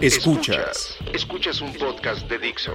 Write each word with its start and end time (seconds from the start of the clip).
Escuchas. 0.00 0.96
Escuchas 1.12 1.60
un 1.60 1.72
podcast 1.74 2.28
de 2.28 2.38
Dixo. 2.38 2.72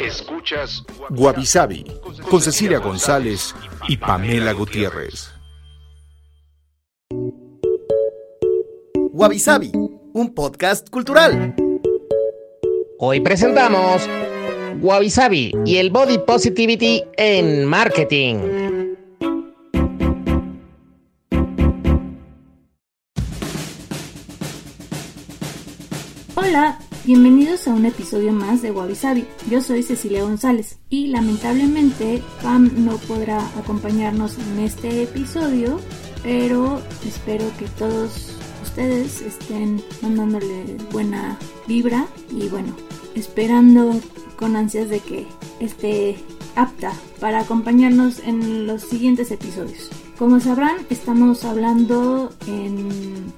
Escuchas 0.00 0.82
Guavisabi 1.10 1.84
con 2.30 2.40
Cecilia 2.40 2.78
González 2.78 3.54
y 3.86 3.98
Pamela 3.98 4.52
Gutiérrez. 4.52 5.30
Guavisabi, 9.12 9.70
un 9.74 10.34
podcast 10.34 10.88
cultural. 10.88 11.54
Hoy 12.98 13.20
presentamos 13.20 14.08
Wabi 14.80 15.52
y 15.66 15.76
el 15.76 15.90
Body 15.90 16.18
Positivity 16.18 17.04
en 17.18 17.66
Marketing. 17.66 18.69
Hola, 26.50 26.80
bienvenidos 27.04 27.68
a 27.68 27.74
un 27.74 27.86
episodio 27.86 28.32
más 28.32 28.60
de 28.60 28.72
Wabi 28.72 28.94
Yo 29.48 29.60
soy 29.60 29.84
Cecilia 29.84 30.24
González 30.24 30.78
y 30.88 31.06
lamentablemente 31.06 32.24
Pam 32.42 32.72
no 32.84 32.96
podrá 32.96 33.38
acompañarnos 33.56 34.36
en 34.36 34.58
este 34.58 35.04
episodio, 35.04 35.78
pero 36.24 36.82
espero 37.06 37.44
que 37.56 37.66
todos 37.78 38.32
ustedes 38.64 39.20
estén 39.20 39.80
mandándole 40.02 40.76
buena 40.90 41.38
vibra 41.68 42.08
y 42.32 42.48
bueno, 42.48 42.74
esperando 43.14 44.00
con 44.34 44.56
ansias 44.56 44.88
de 44.88 44.98
que 44.98 45.28
esté 45.60 46.16
apta 46.56 46.92
para 47.20 47.42
acompañarnos 47.42 48.18
en 48.18 48.66
los 48.66 48.82
siguientes 48.82 49.30
episodios. 49.30 49.88
Como 50.18 50.40
sabrán, 50.40 50.78
estamos 50.90 51.44
hablando 51.44 52.32
en 52.48 53.32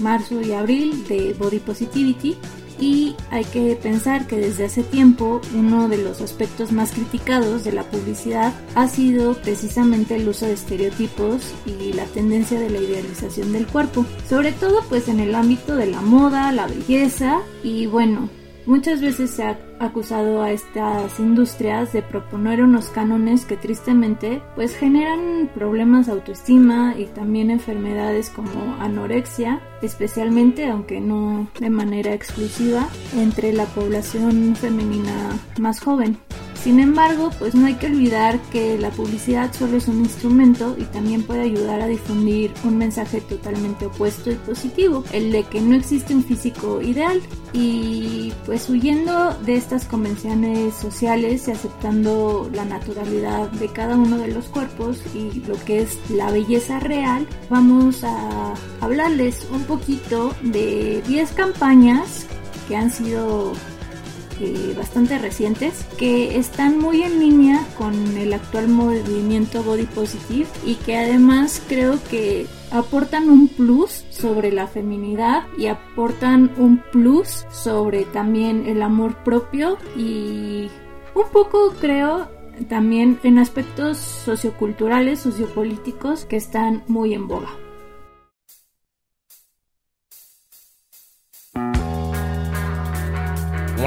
marzo 0.00 0.40
y 0.40 0.52
abril 0.52 1.04
de 1.08 1.34
Body 1.38 1.58
Positivity 1.58 2.36
y 2.80 3.14
hay 3.30 3.44
que 3.44 3.76
pensar 3.80 4.26
que 4.26 4.36
desde 4.36 4.64
hace 4.64 4.82
tiempo 4.82 5.40
uno 5.54 5.88
de 5.88 5.98
los 5.98 6.20
aspectos 6.20 6.72
más 6.72 6.90
criticados 6.90 7.64
de 7.64 7.72
la 7.72 7.84
publicidad 7.84 8.52
ha 8.74 8.88
sido 8.88 9.34
precisamente 9.34 10.16
el 10.16 10.28
uso 10.28 10.46
de 10.46 10.54
estereotipos 10.54 11.42
y 11.64 11.92
la 11.92 12.04
tendencia 12.06 12.58
de 12.58 12.70
la 12.70 12.78
idealización 12.78 13.52
del 13.52 13.66
cuerpo, 13.66 14.04
sobre 14.28 14.52
todo 14.52 14.82
pues 14.88 15.08
en 15.08 15.20
el 15.20 15.34
ámbito 15.34 15.76
de 15.76 15.86
la 15.86 16.00
moda, 16.00 16.50
la 16.50 16.66
belleza 16.66 17.40
y 17.62 17.86
bueno, 17.86 18.28
Muchas 18.64 19.00
veces 19.00 19.30
se 19.30 19.42
ha 19.42 19.58
acusado 19.80 20.42
a 20.42 20.52
estas 20.52 21.18
industrias 21.18 21.92
de 21.92 22.02
proponer 22.02 22.62
unos 22.62 22.90
cánones 22.90 23.44
que 23.44 23.56
tristemente 23.56 24.40
pues 24.54 24.76
generan 24.76 25.50
problemas 25.52 26.06
de 26.06 26.12
autoestima 26.12 26.94
y 26.96 27.06
también 27.06 27.50
enfermedades 27.50 28.30
como 28.30 28.76
anorexia, 28.78 29.60
especialmente 29.82 30.68
aunque 30.68 31.00
no 31.00 31.48
de 31.58 31.70
manera 31.70 32.14
exclusiva 32.14 32.88
entre 33.16 33.52
la 33.52 33.66
población 33.66 34.54
femenina 34.54 35.30
más 35.58 35.80
joven. 35.80 36.18
Sin 36.62 36.78
embargo, 36.78 37.30
pues 37.40 37.56
no 37.56 37.66
hay 37.66 37.74
que 37.74 37.86
olvidar 37.86 38.38
que 38.52 38.78
la 38.78 38.90
publicidad 38.90 39.52
solo 39.52 39.78
es 39.78 39.88
un 39.88 39.98
instrumento 39.98 40.76
y 40.78 40.84
también 40.84 41.24
puede 41.24 41.40
ayudar 41.40 41.80
a 41.80 41.88
difundir 41.88 42.54
un 42.62 42.78
mensaje 42.78 43.20
totalmente 43.20 43.86
opuesto 43.86 44.30
y 44.30 44.36
positivo, 44.36 45.02
el 45.12 45.32
de 45.32 45.42
que 45.42 45.60
no 45.60 45.74
existe 45.74 46.14
un 46.14 46.22
físico 46.22 46.80
ideal. 46.80 47.20
Y 47.52 48.32
pues 48.46 48.68
huyendo 48.68 49.34
de 49.44 49.56
estas 49.56 49.86
convenciones 49.86 50.74
sociales 50.76 51.48
y 51.48 51.50
aceptando 51.50 52.48
la 52.54 52.64
naturalidad 52.64 53.50
de 53.50 53.66
cada 53.66 53.96
uno 53.96 54.18
de 54.18 54.28
los 54.28 54.46
cuerpos 54.46 55.02
y 55.14 55.40
lo 55.40 55.62
que 55.64 55.82
es 55.82 55.98
la 56.10 56.30
belleza 56.30 56.78
real, 56.78 57.26
vamos 57.50 58.04
a 58.04 58.54
hablarles 58.80 59.48
un 59.52 59.64
poquito 59.64 60.32
de 60.42 61.02
10 61.08 61.32
campañas 61.32 62.26
que 62.68 62.76
han 62.76 62.92
sido 62.92 63.52
bastante 64.76 65.18
recientes 65.18 65.84
que 65.98 66.38
están 66.38 66.78
muy 66.78 67.02
en 67.02 67.18
línea 67.18 67.64
con 67.78 67.94
el 68.16 68.32
actual 68.32 68.68
movimiento 68.68 69.62
body 69.62 69.84
positive 69.84 70.46
y 70.64 70.76
que 70.76 70.96
además 70.96 71.62
creo 71.68 71.98
que 72.10 72.46
aportan 72.70 73.28
un 73.28 73.48
plus 73.48 74.04
sobre 74.10 74.50
la 74.50 74.66
feminidad 74.66 75.44
y 75.58 75.66
aportan 75.66 76.50
un 76.56 76.82
plus 76.92 77.44
sobre 77.50 78.04
también 78.04 78.66
el 78.66 78.82
amor 78.82 79.16
propio 79.24 79.78
y 79.96 80.70
un 81.14 81.30
poco 81.32 81.74
creo 81.80 82.28
también 82.68 83.18
en 83.22 83.38
aspectos 83.38 83.98
socioculturales, 83.98 85.20
sociopolíticos 85.20 86.24
que 86.24 86.36
están 86.36 86.84
muy 86.86 87.14
en 87.14 87.28
boga. 87.28 87.50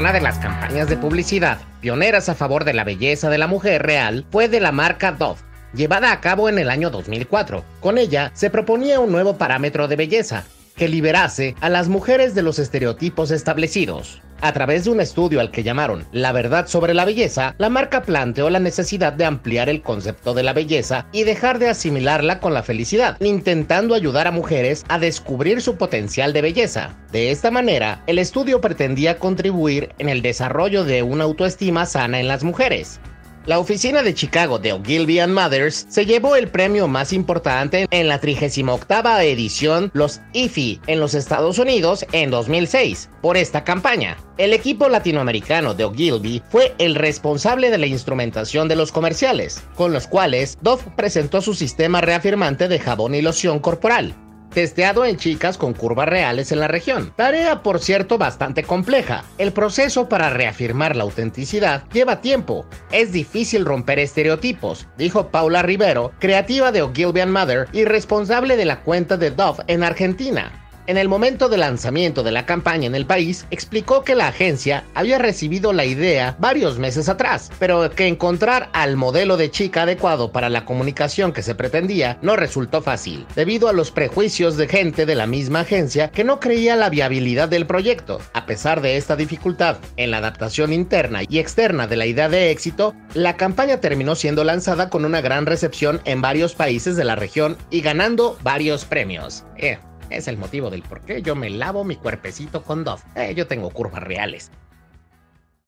Una 0.05 0.13
de 0.13 0.21
las 0.21 0.37
campañas 0.37 0.87
de 0.87 0.97
publicidad 0.97 1.57
pioneras 1.81 2.29
a 2.29 2.35
favor 2.35 2.63
de 2.63 2.75
la 2.75 2.83
belleza 2.83 3.31
de 3.31 3.39
la 3.39 3.47
mujer 3.47 3.81
real 3.81 4.23
fue 4.29 4.47
de 4.47 4.59
la 4.59 4.71
marca 4.71 5.11
Dove, 5.11 5.41
llevada 5.73 6.11
a 6.11 6.21
cabo 6.21 6.47
en 6.47 6.59
el 6.59 6.69
año 6.69 6.91
2004. 6.91 7.65
Con 7.79 7.97
ella 7.97 8.29
se 8.35 8.51
proponía 8.51 8.99
un 8.99 9.11
nuevo 9.11 9.39
parámetro 9.39 9.87
de 9.87 9.95
belleza, 9.95 10.45
que 10.75 10.89
liberase 10.89 11.55
a 11.59 11.69
las 11.69 11.89
mujeres 11.89 12.35
de 12.35 12.43
los 12.43 12.59
estereotipos 12.59 13.31
establecidos. 13.31 14.21
A 14.41 14.53
través 14.53 14.83
de 14.85 14.91
un 14.91 15.01
estudio 15.01 15.39
al 15.39 15.51
que 15.51 15.63
llamaron 15.63 16.05
La 16.11 16.31
verdad 16.31 16.67
sobre 16.67 16.93
la 16.93 17.05
belleza, 17.05 17.55
la 17.57 17.69
marca 17.69 18.03
planteó 18.03 18.49
la 18.49 18.59
necesidad 18.59 19.13
de 19.13 19.25
ampliar 19.25 19.69
el 19.69 19.81
concepto 19.81 20.33
de 20.33 20.43
la 20.43 20.53
belleza 20.53 21.07
y 21.11 21.23
dejar 21.23 21.59
de 21.59 21.69
asimilarla 21.69 22.39
con 22.39 22.53
la 22.53 22.63
felicidad, 22.63 23.17
intentando 23.21 23.95
ayudar 23.95 24.27
a 24.27 24.31
mujeres 24.31 24.85
a 24.87 24.99
descubrir 24.99 25.61
su 25.61 25.77
potencial 25.77 26.33
de 26.33 26.41
belleza. 26.41 26.95
De 27.11 27.31
esta 27.31 27.51
manera, 27.51 28.03
el 28.07 28.19
estudio 28.19 28.61
pretendía 28.61 29.17
contribuir 29.17 29.93
en 29.99 30.09
el 30.09 30.21
desarrollo 30.21 30.83
de 30.83 31.01
una 31.03 31.23
autoestima 31.23 31.85
sana 31.85 32.19
en 32.19 32.27
las 32.27 32.43
mujeres. 32.43 32.99
La 33.45 33.59
oficina 33.59 34.01
de 34.01 34.15
Chicago 34.15 34.57
de 34.57 34.73
Ogilvy 34.73 35.19
and 35.19 35.31
Mothers 35.31 35.85
se 35.87 36.07
llevó 36.07 36.35
el 36.35 36.47
premio 36.47 36.87
más 36.87 37.13
importante 37.13 37.85
en 37.91 38.07
la 38.07 38.19
38 38.19 38.87
edición, 39.21 39.91
los 39.93 40.19
IFI, 40.33 40.81
en 40.87 40.99
los 40.99 41.13
Estados 41.13 41.59
Unidos 41.59 42.07
en 42.11 42.31
2006, 42.31 43.11
por 43.21 43.37
esta 43.37 43.63
campaña. 43.63 44.17
El 44.39 44.51
equipo 44.51 44.89
latinoamericano 44.89 45.75
de 45.75 45.83
Ogilvy 45.83 46.41
fue 46.49 46.73
el 46.79 46.95
responsable 46.95 47.69
de 47.69 47.77
la 47.77 47.85
instrumentación 47.85 48.67
de 48.67 48.77
los 48.77 48.91
comerciales, 48.91 49.61
con 49.75 49.93
los 49.93 50.07
cuales 50.07 50.57
Dove 50.63 50.83
presentó 50.95 51.39
su 51.39 51.53
sistema 51.53 52.01
reafirmante 52.01 52.67
de 52.67 52.79
jabón 52.79 53.13
y 53.13 53.21
loción 53.21 53.59
corporal 53.59 54.15
testeado 54.55 55.03
en 55.03 55.17
chicas 55.17 55.57
con 55.57 55.73
curvas 55.73 56.07
reales 56.07 56.51
en 56.51 56.61
la 56.61 56.69
región. 56.69 57.13
Tarea, 57.15 57.61
por 57.61 57.79
cierto, 57.79 58.17
bastante 58.17 58.63
compleja. 58.63 59.25
El 59.37 59.51
proceso 59.51 60.09
para 60.09 60.29
reafirmar 60.29 60.95
la 60.95 61.03
autenticidad 61.03 61.83
lleva 61.91 62.21
tiempo. 62.21 62.65
Es 62.91 63.11
difícil 63.11 63.65
romper 63.65 63.99
estereotipos, 63.99 64.87
dijo 64.97 65.27
Paula 65.27 65.61
Rivero, 65.61 66.13
creativa 66.19 66.71
de 66.71 66.81
Ogilvy 66.81 67.25
Mother 67.25 67.67
y 67.73 67.83
responsable 67.83 68.55
de 68.55 68.65
la 68.65 68.81
cuenta 68.81 69.17
de 69.17 69.29
Dove 69.29 69.63
en 69.67 69.83
Argentina. 69.83 70.64
En 70.87 70.97
el 70.97 71.09
momento 71.09 71.49
del 71.49 71.61
lanzamiento 71.61 72.21
de 72.21 72.31
la 72.31 72.45
campaña 72.45 72.85
en 72.85 72.93
el 72.93 73.07
país, 73.07 73.47
explicó 73.49 74.03
que 74.03 74.13
la 74.13 74.27
agencia 74.27 74.83
había 74.93 75.17
recibido 75.17 75.73
la 75.73 75.83
idea 75.83 76.35
varios 76.37 76.77
meses 76.77 77.09
atrás, 77.09 77.51
pero 77.57 77.89
que 77.89 78.07
encontrar 78.07 78.69
al 78.71 78.95
modelo 78.95 79.35
de 79.35 79.49
chica 79.49 79.81
adecuado 79.81 80.31
para 80.31 80.47
la 80.47 80.63
comunicación 80.63 81.33
que 81.33 81.41
se 81.41 81.55
pretendía 81.55 82.19
no 82.21 82.35
resultó 82.35 82.83
fácil, 82.83 83.25
debido 83.35 83.67
a 83.67 83.73
los 83.73 83.89
prejuicios 83.89 84.57
de 84.57 84.67
gente 84.67 85.07
de 85.07 85.15
la 85.15 85.25
misma 85.25 85.61
agencia 85.61 86.11
que 86.11 86.23
no 86.23 86.39
creía 86.39 86.75
la 86.75 86.91
viabilidad 86.91 87.49
del 87.49 87.65
proyecto. 87.65 88.19
A 88.33 88.45
pesar 88.45 88.81
de 88.81 88.97
esta 88.97 89.15
dificultad 89.15 89.77
en 89.97 90.11
la 90.11 90.17
adaptación 90.17 90.71
interna 90.71 91.21
y 91.27 91.39
externa 91.39 91.87
de 91.87 91.95
la 91.95 92.05
idea 92.05 92.29
de 92.29 92.51
éxito, 92.51 92.93
la 93.15 93.37
campaña 93.37 93.81
terminó 93.81 94.13
siendo 94.13 94.43
lanzada 94.43 94.91
con 94.91 95.03
una 95.03 95.21
gran 95.21 95.47
recepción 95.47 95.99
en 96.05 96.21
varios 96.21 96.53
países 96.53 96.95
de 96.95 97.05
la 97.05 97.15
región 97.15 97.57
y 97.71 97.81
ganando 97.81 98.37
varios 98.43 98.85
premios. 98.85 99.45
Eh, 99.57 99.79
es 100.09 100.27
el 100.27 100.37
motivo 100.37 100.69
del 100.69 100.81
por 100.81 101.01
qué 101.01 101.21
yo 101.21 101.35
me 101.35 101.49
lavo 101.49 101.83
mi 101.83 101.95
cuerpecito 101.95 102.63
con 102.63 102.83
Dove. 102.83 103.01
Eh, 103.15 103.33
yo 103.35 103.47
tengo 103.47 103.69
curvas 103.69 104.03
reales. 104.03 104.51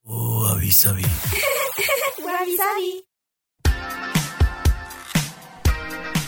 Oh, 0.04 0.46
avisabi. 0.46 1.04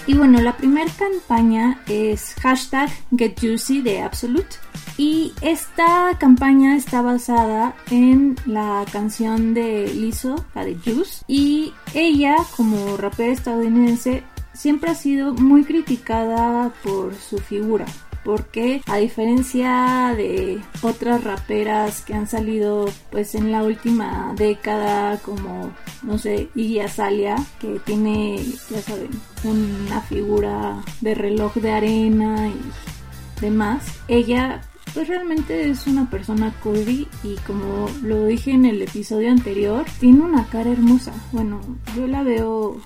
Y 0.10 0.16
bueno, 0.16 0.42
la 0.42 0.58
primera 0.58 0.92
campaña 0.98 1.84
es 1.88 2.34
hashtag 2.42 2.90
GetJuicy 3.16 3.84
de 3.84 4.02
Absolute. 4.02 4.56
Y 4.98 5.34
esta 5.42 6.18
campaña 6.20 6.76
está 6.76 7.04
basada 7.04 7.76
en 7.92 8.36
la 8.48 8.86
canción 8.92 9.54
de 9.54 9.88
Lizzo, 9.94 10.44
la 10.56 10.66
de 10.66 10.76
Juice. 10.76 11.24
Y 11.28 11.74
ella, 11.94 12.38
como 12.58 12.98
rapera 12.98 13.32
estadounidense, 13.32 14.24
siempre 14.60 14.92
ha 14.92 14.96
sido 14.96 15.34
muy 15.36 15.64
criticada 15.64 16.74
por 16.84 17.16
su 17.16 17.38
figura 17.38 17.86
porque 18.26 18.82
a 18.88 18.98
diferencia 18.98 20.14
de 20.18 20.62
otras 20.82 21.24
raperas 21.24 22.02
que 22.02 22.14
han 22.14 22.28
salido 22.28 22.86
pues 23.10 23.36
en 23.36 23.54
la 23.54 23.64
última 23.64 24.34
década 24.36 25.18
como 25.20 25.72
no 26.04 26.18
sé 26.18 26.50
Iggy 26.56 26.82
Azalea 26.82 27.38
que 27.62 27.80
tiene 27.86 28.44
ya 28.70 28.82
saben 28.82 29.12
una 29.46 30.02
figura 30.02 30.84
de 31.00 31.16
reloj 31.16 31.54
de 31.54 31.72
arena 31.72 32.50
y 32.50 33.40
demás 33.40 33.86
ella 34.10 34.60
pues 34.94 35.08
realmente 35.08 35.70
es 35.70 35.88
una 35.88 36.10
persona 36.10 36.54
curvy 36.62 37.08
y 37.24 37.36
como 37.48 37.88
lo 38.04 38.26
dije 38.26 38.52
en 38.52 38.66
el 38.66 38.82
episodio 38.82 39.32
anterior 39.32 39.86
tiene 40.00 40.22
una 40.22 40.48
cara 40.48 40.72
hermosa. 40.72 41.14
Bueno 41.32 41.62
yo 41.96 42.08
la 42.08 42.24
veo 42.24 42.82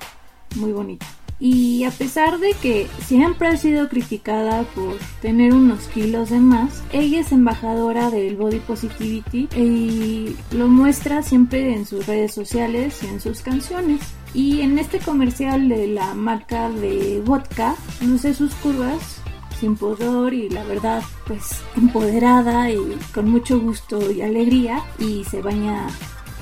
muy 0.56 0.72
bonita 0.72 1.08
y 1.40 1.84
a 1.84 1.92
pesar 1.92 2.40
de 2.40 2.54
que 2.62 2.88
siempre 3.06 3.50
ha 3.50 3.58
sido 3.58 3.90
criticada 3.90 4.64
por 4.76 4.98
tener 5.22 5.54
unos 5.54 5.88
kilos 5.88 6.30
de 6.30 6.40
más, 6.40 6.84
ella 6.92 7.20
es 7.20 7.32
embajadora 7.32 8.10
del 8.10 8.38
body 8.38 8.60
positivity 8.60 9.50
y 9.56 10.36
lo 10.52 10.68
muestra 10.68 11.22
siempre 11.22 11.74
en 11.74 11.86
sus 11.86 12.06
redes 12.06 12.34
sociales 12.34 13.04
y 13.04 13.08
en 13.08 13.20
sus 13.20 13.42
canciones. 13.42 14.02
Y 14.34 14.62
en 14.62 14.80
este 14.80 15.00
comercial 15.00 15.70
de 15.70 15.88
la 15.88 16.14
marca 16.14 16.70
de 16.70 17.22
vodka, 17.24 17.76
sé 18.20 18.34
sus 18.34 18.54
curvas, 18.56 19.22
sin 19.60 19.76
pudor 19.76 20.34
y 20.34 20.50
la 20.50 20.64
verdad 20.64 21.04
pues 21.26 21.62
empoderada 21.76 22.70
y 22.70 22.78
con 23.14 23.30
mucho 23.30 23.60
gusto 23.60 24.12
y 24.12 24.22
alegría 24.22 24.84
y 25.00 25.24
se 25.26 25.42
baña 25.42 25.88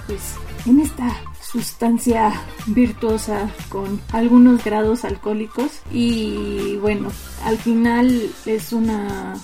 pues 0.08 0.36
en 0.66 0.80
esta 0.80 1.12
sustancia 1.51 2.33
virtuosa 2.68 3.50
con 3.69 4.00
algunos 4.12 4.63
grados 4.63 5.03
alcohólicos 5.03 5.81
y 5.92 6.77
bueno, 6.77 7.12
al 7.44 7.57
final 7.57 8.30
es 8.45 8.71
una 8.71 9.36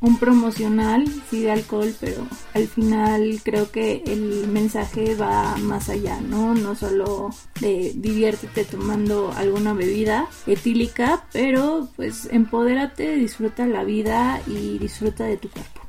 un 0.00 0.16
promocional, 0.18 1.06
sí 1.28 1.42
de 1.42 1.50
alcohol, 1.50 1.92
pero 1.98 2.24
al 2.54 2.68
final 2.68 3.40
creo 3.42 3.70
que 3.70 4.02
el 4.06 4.46
mensaje 4.46 5.16
va 5.16 5.56
más 5.56 5.88
allá, 5.88 6.20
¿no? 6.20 6.54
No 6.54 6.76
solo 6.76 7.30
de 7.60 7.92
diviértete 7.96 8.64
tomando 8.64 9.32
alguna 9.32 9.72
bebida 9.72 10.28
etílica, 10.46 11.26
pero 11.32 11.88
pues 11.96 12.28
empodérate, 12.30 13.16
disfruta 13.16 13.66
la 13.66 13.82
vida 13.82 14.40
y 14.46 14.78
disfruta 14.78 15.24
de 15.24 15.36
tu 15.36 15.50
cuerpo. 15.50 15.87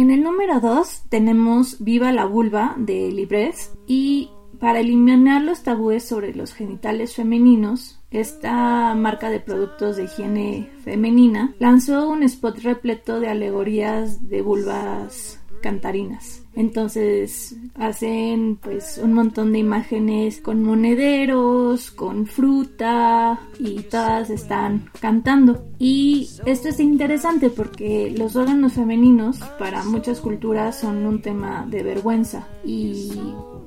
En 0.00 0.10
el 0.10 0.22
número 0.22 0.60
2 0.60 1.02
tenemos 1.10 1.84
Viva 1.84 2.10
la 2.10 2.24
vulva 2.24 2.74
de 2.78 3.12
Libres 3.12 3.74
y 3.86 4.30
para 4.58 4.80
eliminar 4.80 5.42
los 5.42 5.62
tabúes 5.62 6.04
sobre 6.04 6.34
los 6.34 6.54
genitales 6.54 7.14
femeninos, 7.14 8.00
esta 8.10 8.94
marca 8.94 9.28
de 9.28 9.40
productos 9.40 9.98
de 9.98 10.04
higiene 10.04 10.70
femenina 10.82 11.54
lanzó 11.58 12.08
un 12.08 12.22
spot 12.22 12.60
repleto 12.60 13.20
de 13.20 13.28
alegorías 13.28 14.26
de 14.26 14.40
vulvas 14.40 15.39
cantarinas. 15.60 16.42
Entonces 16.54 17.56
hacen 17.76 18.56
pues 18.56 19.00
un 19.02 19.12
montón 19.12 19.52
de 19.52 19.58
imágenes 19.58 20.40
con 20.40 20.62
monederos, 20.62 21.90
con 21.90 22.26
fruta 22.26 23.40
y 23.58 23.82
todas 23.82 24.30
están 24.30 24.90
cantando. 25.00 25.64
Y 25.78 26.28
esto 26.44 26.68
es 26.68 26.80
interesante 26.80 27.50
porque 27.50 28.12
los 28.16 28.36
órganos 28.36 28.72
femeninos 28.72 29.38
para 29.58 29.84
muchas 29.84 30.20
culturas 30.20 30.78
son 30.78 31.06
un 31.06 31.22
tema 31.22 31.66
de 31.68 31.82
vergüenza 31.82 32.48
y 32.64 33.12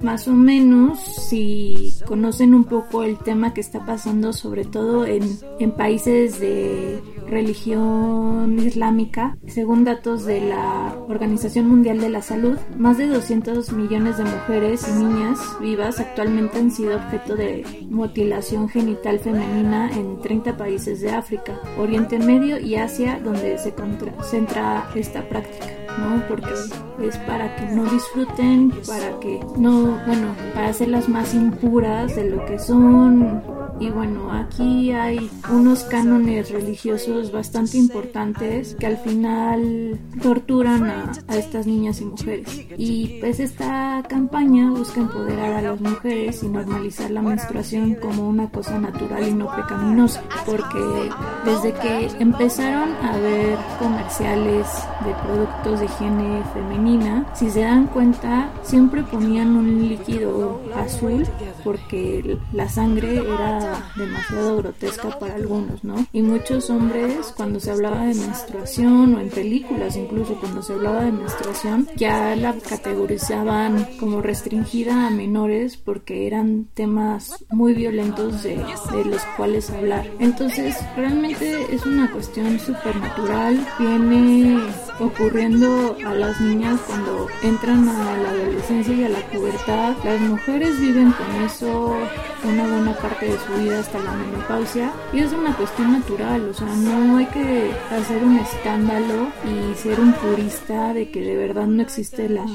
más 0.04 0.28
o 0.28 0.34
menos 0.34 1.00
si 1.00 1.94
conocen 2.06 2.54
un 2.54 2.66
poco 2.66 3.04
el 3.04 3.18
tema 3.18 3.54
que 3.54 3.62
está 3.62 3.86
pasando 3.86 4.34
sobre 4.34 4.66
todo 4.66 5.06
en, 5.06 5.24
en 5.60 5.72
países 5.72 6.40
de 6.40 7.02
religión 7.28 8.60
islámica, 8.60 9.38
según 9.48 9.84
datos 9.84 10.26
de 10.26 10.42
la 10.42 10.96
Organización 11.08 11.68
Mundial 11.68 12.00
de 12.00 12.10
la 12.10 12.22
Salud, 12.22 12.58
más 12.78 12.98
de 12.98 13.08
200 13.08 13.72
millones 13.74 14.18
de 14.18 14.26
mujeres 14.26 14.88
y 14.88 15.04
niñas 15.04 15.40
vivas 15.60 16.00
actualmente 16.00 16.60
han 16.60 16.72
sido 16.72 16.96
objeto 16.96 17.36
de 17.36 17.66
mutilación 17.90 18.70
genital 18.70 19.20
femenina 19.20 19.90
en 19.92 20.20
30 20.22 20.58
países 20.58 21.02
de 21.02 21.12
África, 21.12 21.60
Oriente 21.78 22.20
Medio 22.20 22.60
y 22.60 22.76
Asia, 22.76 23.20
donde 23.24 23.58
se 23.58 23.74
concentra 23.74 24.90
esta 24.96 25.28
práctica. 25.28 25.83
¿No? 26.00 26.28
Porque 26.28 26.54
es 27.02 27.18
para 27.20 27.56
que 27.56 27.66
no 27.68 27.84
disfruten, 27.86 28.72
para 28.88 29.20
que 29.20 29.40
no, 29.58 30.00
bueno, 30.06 30.36
para 30.54 30.70
hacerlas 30.70 31.10
más 31.10 31.34
impuras 31.34 32.16
de 32.16 32.30
lo 32.30 32.46
que 32.46 32.60
son 32.60 33.42
y 33.80 33.90
bueno, 33.90 34.32
aquí 34.32 34.92
hay 34.92 35.30
unos 35.52 35.84
cánones 35.84 36.52
religiosos 36.52 37.32
bastante 37.32 37.78
importantes 37.78 38.76
que 38.80 38.86
al 38.86 38.98
final 38.98 40.00
torturan 40.22 40.86
a, 40.86 41.12
estas 41.36 41.68
niñas 41.68 42.00
y 42.02 42.06
mujeres. 42.06 42.66
Y 42.78 43.20
pues 43.20 43.40
esta 43.40 44.04
campaña 44.08 44.70
busca 44.70 45.02
empoderar 45.02 45.54
a 45.54 45.62
las 45.62 45.82
mujeres 45.82 46.44
y 46.44 46.48
normalizar 46.48 47.12
la 47.12 47.22
menstruación 47.22 47.96
como 47.96 48.28
una 48.28 48.50
cosa 48.50 48.80
natural 48.80 49.28
y 49.28 49.34
no 49.34 49.54
pecaminosa. 49.54 50.22
Porque 50.46 51.10
desde 51.46 51.74
que 51.74 52.12
empezaron 52.20 52.94
a 53.04 53.18
ver 53.18 53.58
comerciales 53.80 54.68
de 55.06 55.14
productos 55.26 55.80
de 55.80 55.86
higiene 55.86 56.44
femenina, 56.54 57.26
si 57.34 57.50
se 57.50 57.62
dan 57.62 57.88
cuenta, 57.88 58.52
siempre 58.62 59.04
ponían 59.04 59.56
un 59.56 59.90
líquido 59.90 60.62
azul 60.76 61.26
porque 61.64 62.38
la 62.52 62.70
sangre 62.70 63.18
era 63.18 63.73
demasiado 63.96 64.58
grotesca 64.58 65.20
para 65.20 65.36
algunos, 65.36 65.84
¿no? 65.84 66.06
Y 66.12 66.22
muchos 66.22 66.70
hombres 66.70 67.34
cuando 67.36 67.60
se 67.60 67.72
hablaba 67.72 68.06
de 68.06 68.16
menstruación 68.16 69.16
o 69.16 69.20
en 69.20 69.30
películas 69.30 69.96
incluso 69.96 70.36
cuando 70.40 70.62
se 70.62 70.74
hablaba 70.74 71.04
de 71.04 71.12
menstruación 71.12 71.88
ya 71.96 72.36
la 72.36 72.54
categorizaban 72.54 73.88
como 74.00 74.22
restringida 74.22 75.08
a 75.08 75.10
menores 75.10 75.78
porque 75.78 76.28
eran 76.28 76.68
temas 76.74 77.44
muy 77.50 77.74
violentos 77.74 78.44
de, 78.44 78.64
de 78.92 79.06
los 79.06 79.22
cuales 79.38 79.70
hablar. 79.70 80.10
Entonces 80.20 80.76
realmente 80.96 81.74
es 81.74 81.86
una 81.86 82.12
cuestión 82.12 82.60
supernatural, 82.60 83.66
viene 83.80 84.60
ocurriendo 85.00 85.96
a 86.06 86.14
las 86.14 86.40
niñas 86.42 86.80
cuando 86.88 87.28
entran 87.42 87.88
a 87.88 88.18
la 88.18 88.30
adolescencia 88.30 88.94
y 88.94 89.04
a 89.04 89.10
la 89.10 89.20
pubertad. 89.28 89.96
Las 90.04 90.22
mujeres 90.22 90.80
viven 90.80 91.12
con 91.12 91.44
eso 91.44 91.96
una 92.44 92.68
buena 92.68 92.94
parte 92.98 93.26
de 93.26 93.38
su 93.40 93.53
hasta 93.70 94.00
la 94.00 94.14
menopausia. 94.14 94.92
Y 95.12 95.20
es 95.20 95.32
una 95.34 95.56
cuestión 95.56 95.94
natural, 95.94 96.50
o 96.50 96.54
sea, 96.54 96.68
no 96.76 97.18
hay 97.18 97.26
que 97.28 97.72
hacer 97.92 98.24
un 98.24 98.38
escándalo 98.38 99.28
y 99.46 99.76
ser 99.76 100.00
un 100.00 100.14
purista 100.14 100.94
de 100.94 101.12
que 101.12 101.22
de 101.22 101.36
verdad 101.36 101.68
no 101.68 101.82
existe 101.82 102.30
la 102.30 102.46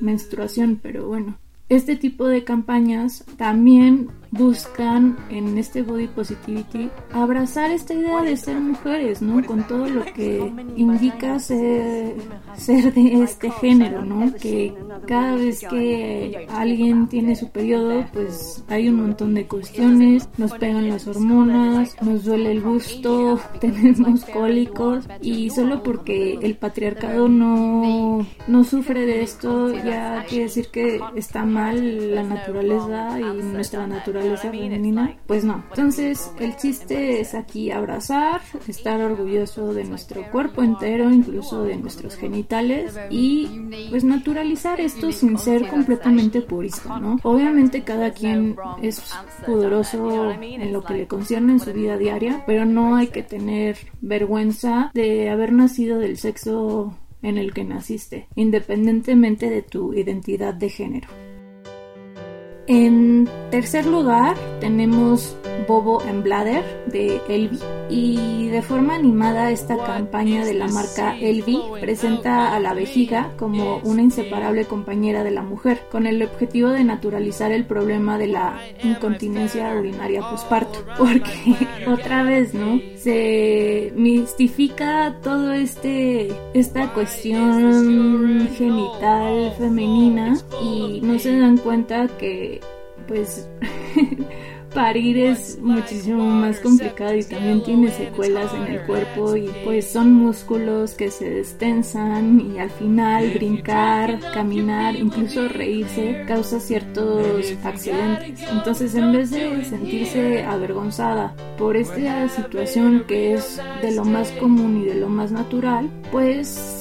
menstruación, 0.00 0.78
pero 0.82 1.06
bueno, 1.06 1.38
este 1.68 1.96
tipo 1.96 2.26
de 2.26 2.44
campañas 2.44 3.24
también 3.36 4.10
buscan 4.30 5.16
en 5.28 5.58
este 5.58 5.82
body 5.82 6.06
positivity 6.08 6.88
abrazar 7.12 7.70
esta 7.70 7.94
idea 7.94 8.22
de 8.22 8.36
ser 8.36 8.60
mujeres, 8.60 9.20
¿no? 9.22 9.44
Con 9.44 9.66
todo 9.66 9.88
lo 9.88 10.04
que 10.04 10.52
indica 10.76 11.38
ser, 11.38 12.14
ser 12.56 12.94
de 12.94 13.22
este 13.22 13.50
género, 13.50 14.04
¿no? 14.04 14.32
Que 14.34 14.74
cada 15.06 15.34
vez 15.34 15.60
que 15.68 16.46
alguien 16.50 17.08
tiene 17.08 17.34
su 17.34 17.50
periodo, 17.50 18.04
pues 18.12 18.64
hay 18.68 18.88
un 18.88 18.96
montón 18.96 19.34
de 19.34 19.46
cuestiones, 19.46 20.28
nos 20.38 20.52
pegan 20.52 20.88
las 20.88 21.06
hormonas, 21.06 21.96
nos 22.02 22.24
duele 22.24 22.52
el 22.52 22.60
gusto, 22.60 23.40
tenemos 23.60 24.24
cólicos 24.26 25.06
y 25.20 25.50
solo 25.50 25.82
porque 25.82 26.38
el 26.40 26.56
patriarcado 26.56 27.28
no, 27.28 28.26
no 28.46 28.64
sufre 28.64 29.06
de 29.06 29.22
esto 29.22 29.72
ya 29.72 30.24
quiere 30.28 30.44
decir 30.44 30.68
que 30.68 31.00
está 31.16 31.44
mal 31.44 32.14
la 32.14 32.22
naturaleza 32.22 33.18
y 33.18 33.42
nuestra 33.42 33.86
naturaleza 33.86 34.19
femenina, 34.36 35.16
pues 35.26 35.44
no. 35.44 35.64
Entonces, 35.70 36.32
el 36.38 36.56
chiste 36.56 37.20
es 37.20 37.34
aquí 37.34 37.70
abrazar, 37.70 38.40
estar 38.68 39.00
orgulloso 39.00 39.74
de 39.74 39.84
nuestro 39.84 40.30
cuerpo 40.30 40.62
entero, 40.62 41.10
incluso 41.10 41.64
de 41.64 41.76
nuestros 41.76 42.16
genitales 42.16 42.98
y 43.10 43.48
pues 43.90 44.04
naturalizar 44.04 44.80
esto 44.80 45.12
sin 45.12 45.38
ser 45.38 45.68
completamente 45.68 46.42
purista, 46.42 46.98
¿no? 46.98 47.18
Obviamente 47.22 47.82
cada 47.82 48.12
quien 48.12 48.56
es 48.82 49.02
pudoroso 49.46 50.30
en 50.32 50.72
lo 50.72 50.82
que 50.82 50.94
le 50.94 51.06
concierne 51.06 51.52
en 51.52 51.60
su 51.60 51.72
vida 51.72 51.96
diaria, 51.96 52.44
pero 52.46 52.64
no 52.64 52.96
hay 52.96 53.08
que 53.08 53.22
tener 53.22 53.76
vergüenza 54.00 54.90
de 54.94 55.30
haber 55.30 55.52
nacido 55.52 55.98
del 55.98 56.16
sexo 56.16 56.96
en 57.22 57.38
el 57.38 57.52
que 57.52 57.64
naciste, 57.64 58.28
independientemente 58.34 59.50
de 59.50 59.62
tu 59.62 59.92
identidad 59.94 60.54
de 60.54 60.70
género. 60.70 61.08
En 62.72 63.28
tercer 63.50 63.84
lugar 63.84 64.36
tenemos 64.60 65.36
Bobo 65.66 66.00
and 66.02 66.22
Bladder 66.22 66.64
de 66.86 67.20
Elvi. 67.28 67.58
Y 67.88 68.48
de 68.48 68.62
forma 68.62 68.94
animada 68.94 69.50
esta 69.50 69.76
campaña 69.76 70.44
de 70.44 70.54
la 70.54 70.68
marca 70.68 71.16
Elvi 71.18 71.60
presenta 71.80 72.54
a 72.54 72.60
la 72.60 72.74
vejiga 72.74 73.32
como 73.36 73.78
una 73.78 74.02
inseparable 74.02 74.64
compañera 74.64 75.24
de 75.24 75.32
la 75.32 75.42
mujer 75.42 75.82
con 75.90 76.06
el 76.06 76.22
objetivo 76.22 76.68
de 76.70 76.84
naturalizar 76.84 77.50
el 77.52 77.64
problema 77.64 78.18
de 78.18 78.28
la 78.28 78.60
incontinencia 78.84 79.74
urinaria 79.74 80.22
posparto 80.22 80.84
porque 80.98 81.56
otra 81.88 82.22
vez 82.22 82.54
no 82.54 82.80
se 82.96 83.92
mistifica 83.96 85.16
todo 85.22 85.52
este 85.52 86.32
esta 86.54 86.92
cuestión 86.92 88.48
genital 88.56 89.52
femenina 89.58 90.36
y 90.62 91.00
no 91.02 91.18
se 91.18 91.38
dan 91.38 91.56
cuenta 91.58 92.06
que 92.18 92.59
pues 93.10 93.48
parir 94.74 95.18
es 95.18 95.58
muchísimo 95.60 96.24
más 96.24 96.60
complicado 96.60 97.16
y 97.16 97.24
también 97.24 97.60
tiene 97.64 97.90
secuelas 97.90 98.54
en 98.54 98.62
el 98.72 98.86
cuerpo 98.86 99.34
y 99.34 99.50
pues 99.64 99.90
son 99.90 100.12
músculos 100.12 100.94
que 100.94 101.10
se 101.10 101.28
destensan 101.28 102.52
y 102.54 102.60
al 102.60 102.70
final 102.70 103.32
brincar, 103.32 104.20
caminar, 104.32 104.94
incluso 104.94 105.48
reírse 105.48 106.24
causa 106.28 106.60
ciertos 106.60 107.52
accidentes. 107.64 108.48
Entonces 108.48 108.94
en 108.94 109.10
vez 109.10 109.32
de 109.32 109.64
sentirse 109.64 110.44
avergonzada 110.44 111.34
por 111.58 111.76
esta 111.76 112.28
situación 112.28 113.04
que 113.08 113.34
es 113.34 113.60
de 113.82 113.90
lo 113.90 114.04
más 114.04 114.30
común 114.32 114.82
y 114.82 114.84
de 114.84 114.94
lo 114.94 115.08
más 115.08 115.32
natural, 115.32 115.90
pues 116.12 116.79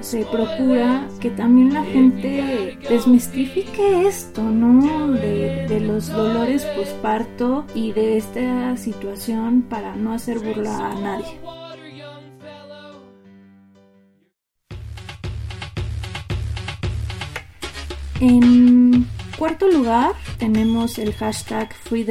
se, 0.00 0.24
procura 0.30 1.08
que 1.20 1.30
también 1.30 1.74
la 1.74 1.82
gente 1.84 2.78
desmistifique 2.88 4.06
esto, 4.06 4.42
¿no? 4.42 5.08
De, 5.12 5.80
los 5.80 6.08
dolores 6.08 6.64
posparto 6.76 7.66
y 7.74 7.92
de 7.92 8.16
esta 8.16 8.76
situación 8.76 9.62
para 9.62 9.96
no 9.96 10.12
hacer 10.12 10.38
burla 10.38 10.92
a 10.92 10.94
nadie. 10.94 11.38
En 18.20 19.06
cuarto 19.36 19.68
lugar 19.68 20.12
tenemos 20.38 20.98
el 20.98 21.12
hashtag 21.12 21.74
Free 21.74 22.06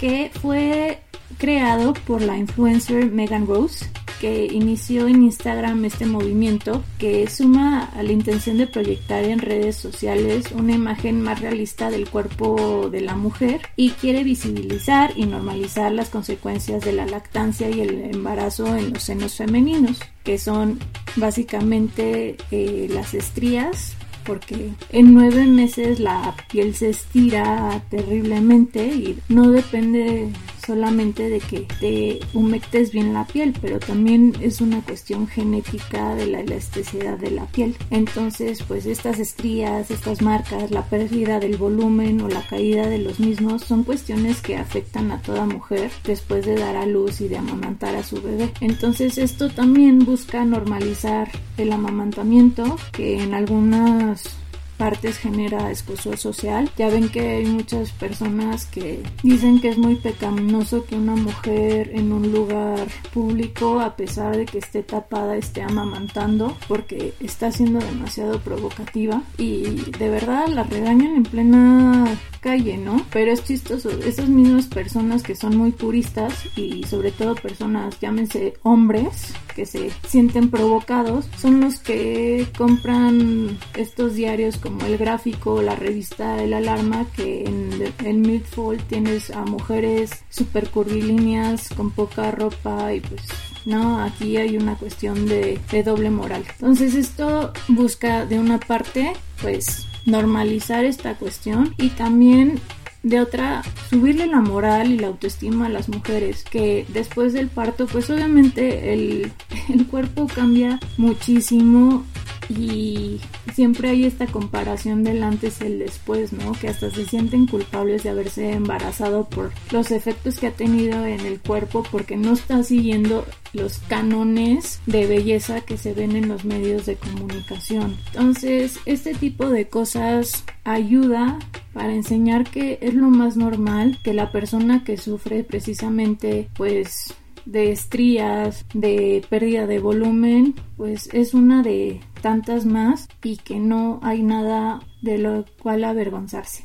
que 0.00 0.30
fue 0.42 1.00
creado 1.38 1.94
por 2.06 2.20
la 2.20 2.36
influencer 2.36 3.10
Megan 3.10 3.46
Rose 3.46 3.86
que 4.20 4.44
inició 4.44 5.08
en 5.08 5.22
Instagram 5.22 5.84
este 5.86 6.04
movimiento 6.04 6.84
que 6.98 7.26
suma 7.28 7.84
a 7.96 8.02
la 8.02 8.12
intención 8.12 8.58
de 8.58 8.66
proyectar 8.66 9.24
en 9.24 9.38
redes 9.38 9.76
sociales 9.76 10.52
una 10.52 10.72
imagen 10.72 11.22
más 11.22 11.40
realista 11.40 11.90
del 11.90 12.08
cuerpo 12.08 12.90
de 12.90 13.00
la 13.00 13.16
mujer 13.16 13.62
y 13.76 13.90
quiere 13.90 14.22
visibilizar 14.22 15.12
y 15.16 15.24
normalizar 15.24 15.90
las 15.92 16.10
consecuencias 16.10 16.84
de 16.84 16.92
la 16.92 17.06
lactancia 17.06 17.70
y 17.70 17.80
el 17.80 18.14
embarazo 18.14 18.76
en 18.76 18.92
los 18.92 19.02
senos 19.02 19.36
femeninos, 19.36 19.98
que 20.22 20.38
son 20.38 20.78
básicamente 21.16 22.36
eh, 22.50 22.88
las 22.90 23.14
estrías, 23.14 23.94
porque 24.24 24.72
en 24.90 25.14
nueve 25.14 25.46
meses 25.46 25.98
la 25.98 26.34
piel 26.50 26.74
se 26.74 26.90
estira 26.90 27.82
terriblemente 27.88 28.86
y 28.86 29.18
no 29.28 29.50
depende 29.50 30.28
solamente 30.70 31.28
de 31.28 31.40
que 31.40 31.66
te 31.80 32.20
humectes 32.32 32.92
bien 32.92 33.12
la 33.12 33.26
piel, 33.26 33.52
pero 33.60 33.80
también 33.80 34.36
es 34.40 34.60
una 34.60 34.80
cuestión 34.82 35.26
genética 35.26 36.14
de 36.14 36.28
la 36.28 36.40
elasticidad 36.42 37.18
de 37.18 37.32
la 37.32 37.46
piel. 37.46 37.76
Entonces, 37.90 38.62
pues 38.62 38.86
estas 38.86 39.18
estrías, 39.18 39.90
estas 39.90 40.22
marcas, 40.22 40.70
la 40.70 40.84
pérdida 40.84 41.40
del 41.40 41.56
volumen 41.56 42.20
o 42.20 42.28
la 42.28 42.46
caída 42.46 42.88
de 42.88 42.98
los 42.98 43.18
mismos 43.18 43.64
son 43.64 43.82
cuestiones 43.82 44.42
que 44.42 44.58
afectan 44.58 45.10
a 45.10 45.20
toda 45.20 45.44
mujer 45.44 45.90
después 46.04 46.46
de 46.46 46.54
dar 46.54 46.76
a 46.76 46.86
luz 46.86 47.20
y 47.20 47.26
de 47.26 47.38
amamantar 47.38 47.96
a 47.96 48.04
su 48.04 48.22
bebé. 48.22 48.52
Entonces, 48.60 49.18
esto 49.18 49.50
también 49.50 49.98
busca 49.98 50.44
normalizar 50.44 51.28
el 51.56 51.72
amamantamiento 51.72 52.76
que 52.92 53.20
en 53.20 53.34
algunas 53.34 54.39
partes 54.80 55.18
genera 55.18 55.70
escosor 55.70 56.16
social. 56.16 56.70
Ya 56.78 56.88
ven 56.88 57.10
que 57.10 57.20
hay 57.20 57.44
muchas 57.44 57.92
personas 57.92 58.64
que 58.64 59.02
dicen 59.22 59.60
que 59.60 59.68
es 59.68 59.76
muy 59.76 59.96
pecaminoso 59.96 60.86
que 60.86 60.94
una 60.94 61.16
mujer 61.16 61.90
en 61.92 62.12
un 62.12 62.32
lugar 62.32 62.88
público, 63.12 63.80
a 63.80 63.94
pesar 63.94 64.38
de 64.38 64.46
que 64.46 64.56
esté 64.56 64.82
tapada, 64.82 65.36
esté 65.36 65.60
amamantando 65.60 66.56
porque 66.66 67.12
está 67.20 67.52
siendo 67.52 67.78
demasiado 67.78 68.40
provocativa 68.40 69.22
y 69.36 69.64
de 69.98 70.08
verdad 70.08 70.48
la 70.48 70.62
regañan 70.62 71.14
en 71.14 71.22
plena 71.24 72.18
calle, 72.40 72.78
¿no? 72.78 73.04
Pero 73.12 73.32
es 73.32 73.44
chistoso, 73.44 73.90
esas 73.90 74.30
mismas 74.30 74.66
personas 74.66 75.22
que 75.22 75.36
son 75.36 75.58
muy 75.58 75.72
puristas 75.72 76.32
y 76.56 76.84
sobre 76.84 77.12
todo 77.12 77.34
personas, 77.34 78.00
llámense 78.00 78.54
hombres, 78.62 79.34
que 79.54 79.66
se 79.66 79.90
sienten 80.08 80.50
provocados, 80.50 81.28
son 81.38 81.60
los 81.60 81.78
que 81.80 82.46
compran 82.56 83.58
estos 83.76 84.14
diarios 84.14 84.56
como 84.70 84.86
El 84.86 84.98
Gráfico, 84.98 85.62
la 85.62 85.74
revista 85.74 86.40
El 86.40 86.54
Alarma, 86.54 87.04
que 87.16 87.44
en 87.44 88.22
Midfold 88.22 88.80
tienes 88.84 89.30
a 89.30 89.44
mujeres 89.44 90.24
super 90.28 90.70
curvilíneas 90.70 91.70
con 91.70 91.90
poca 91.90 92.30
ropa 92.30 92.94
y 92.94 93.00
pues 93.00 93.22
no, 93.66 94.00
aquí 94.00 94.36
hay 94.36 94.56
una 94.56 94.76
cuestión 94.76 95.26
de, 95.26 95.58
de, 95.72 95.82
doble 95.82 96.10
moral. 96.10 96.44
Entonces 96.52 96.94
esto 96.94 97.52
busca 97.68 98.26
de 98.26 98.38
una 98.38 98.60
parte, 98.60 99.12
pues 99.42 99.86
normalizar 100.06 100.84
esta 100.84 101.14
cuestión 101.16 101.74
y 101.76 101.88
también 101.90 102.60
de 103.02 103.20
otra 103.20 103.62
subirle 103.88 104.26
la 104.26 104.40
moral 104.40 104.92
y 104.92 104.98
la 104.98 105.08
autoestima 105.08 105.66
a 105.66 105.70
las 105.70 105.88
mujeres 105.88 106.44
que 106.44 106.86
después 106.88 107.32
del 107.32 107.48
parto 107.48 107.86
pues 107.86 108.10
obviamente 108.10 108.92
el, 108.92 109.32
el 109.68 109.86
cuerpo 109.86 110.26
cambia 110.26 110.78
muchísimo 110.98 112.04
y 112.50 113.20
siempre 113.54 113.90
hay 113.90 114.04
esta 114.04 114.26
comparación 114.26 115.04
del 115.04 115.22
antes 115.22 115.60
y 115.60 115.66
el 115.66 115.78
después, 115.78 116.32
¿no? 116.32 116.52
Que 116.52 116.68
hasta 116.68 116.90
se 116.90 117.06
sienten 117.06 117.46
culpables 117.46 118.02
de 118.02 118.10
haberse 118.10 118.52
embarazado 118.52 119.28
por 119.28 119.52
los 119.70 119.92
efectos 119.92 120.38
que 120.38 120.48
ha 120.48 120.52
tenido 120.52 121.04
en 121.06 121.20
el 121.20 121.38
cuerpo 121.40 121.84
porque 121.90 122.16
no 122.16 122.32
está 122.32 122.62
siguiendo 122.64 123.24
los 123.52 123.78
cánones 123.88 124.80
de 124.86 125.06
belleza 125.06 125.60
que 125.62 125.76
se 125.76 125.94
ven 125.94 126.16
en 126.16 126.28
los 126.28 126.44
medios 126.44 126.86
de 126.86 126.96
comunicación. 126.96 127.96
Entonces, 128.12 128.78
este 128.86 129.14
tipo 129.14 129.48
de 129.48 129.68
cosas 129.68 130.44
ayuda 130.64 131.38
para 131.72 131.94
enseñar 131.94 132.48
que 132.48 132.78
es 132.80 132.94
lo 132.94 133.10
más 133.10 133.36
normal 133.36 133.98
que 134.02 134.14
la 134.14 134.30
persona 134.30 134.84
que 134.84 134.96
sufre 134.96 135.44
precisamente 135.44 136.48
pues 136.56 137.14
de 137.44 137.72
estrías, 137.72 138.64
de 138.74 139.24
pérdida 139.28 139.66
de 139.66 139.78
volumen, 139.78 140.54
pues 140.76 141.08
es 141.12 141.34
una 141.34 141.62
de 141.62 142.00
tantas 142.20 142.66
más 142.66 143.08
y 143.22 143.38
que 143.38 143.58
no 143.58 143.98
hay 144.02 144.22
nada 144.22 144.80
de 145.02 145.18
lo 145.18 145.44
cual 145.62 145.84
avergonzarse. 145.84 146.64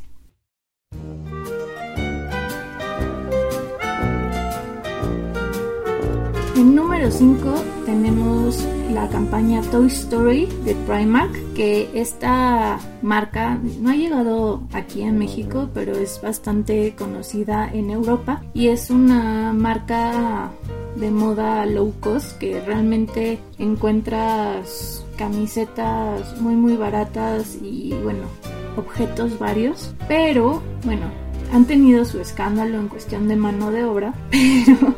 En 6.55 6.73
número 6.73 7.11
5 7.11 7.53
tenemos 7.85 8.65
la 8.89 9.09
campaña 9.09 9.61
Toy 9.71 9.87
Story 9.87 10.45
de 10.63 10.73
Primark, 10.87 11.33
que 11.53 11.89
esta 11.93 12.79
marca 13.01 13.59
no 13.81 13.89
ha 13.89 13.95
llegado 13.95 14.63
aquí 14.71 15.01
en 15.01 15.17
México, 15.17 15.69
pero 15.73 15.97
es 15.97 16.21
bastante 16.21 16.95
conocida 16.97 17.69
en 17.73 17.89
Europa 17.89 18.41
y 18.53 18.69
es 18.69 18.89
una 18.89 19.51
marca 19.51 20.49
de 20.95 21.11
moda 21.11 21.65
low 21.65 21.93
cost 21.99 22.37
que 22.37 22.61
realmente 22.61 23.37
encuentras 23.59 25.05
camisetas 25.17 26.39
muy 26.39 26.55
muy 26.55 26.77
baratas 26.77 27.57
y 27.61 27.93
bueno, 28.01 28.27
objetos 28.77 29.37
varios, 29.39 29.93
pero 30.07 30.61
bueno, 30.85 31.07
han 31.51 31.65
tenido 31.65 32.05
su 32.05 32.21
escándalo 32.21 32.79
en 32.79 32.87
cuestión 32.87 33.27
de 33.27 33.35
mano 33.35 33.71
de 33.71 33.83
obra, 33.83 34.13
pero 34.31 34.95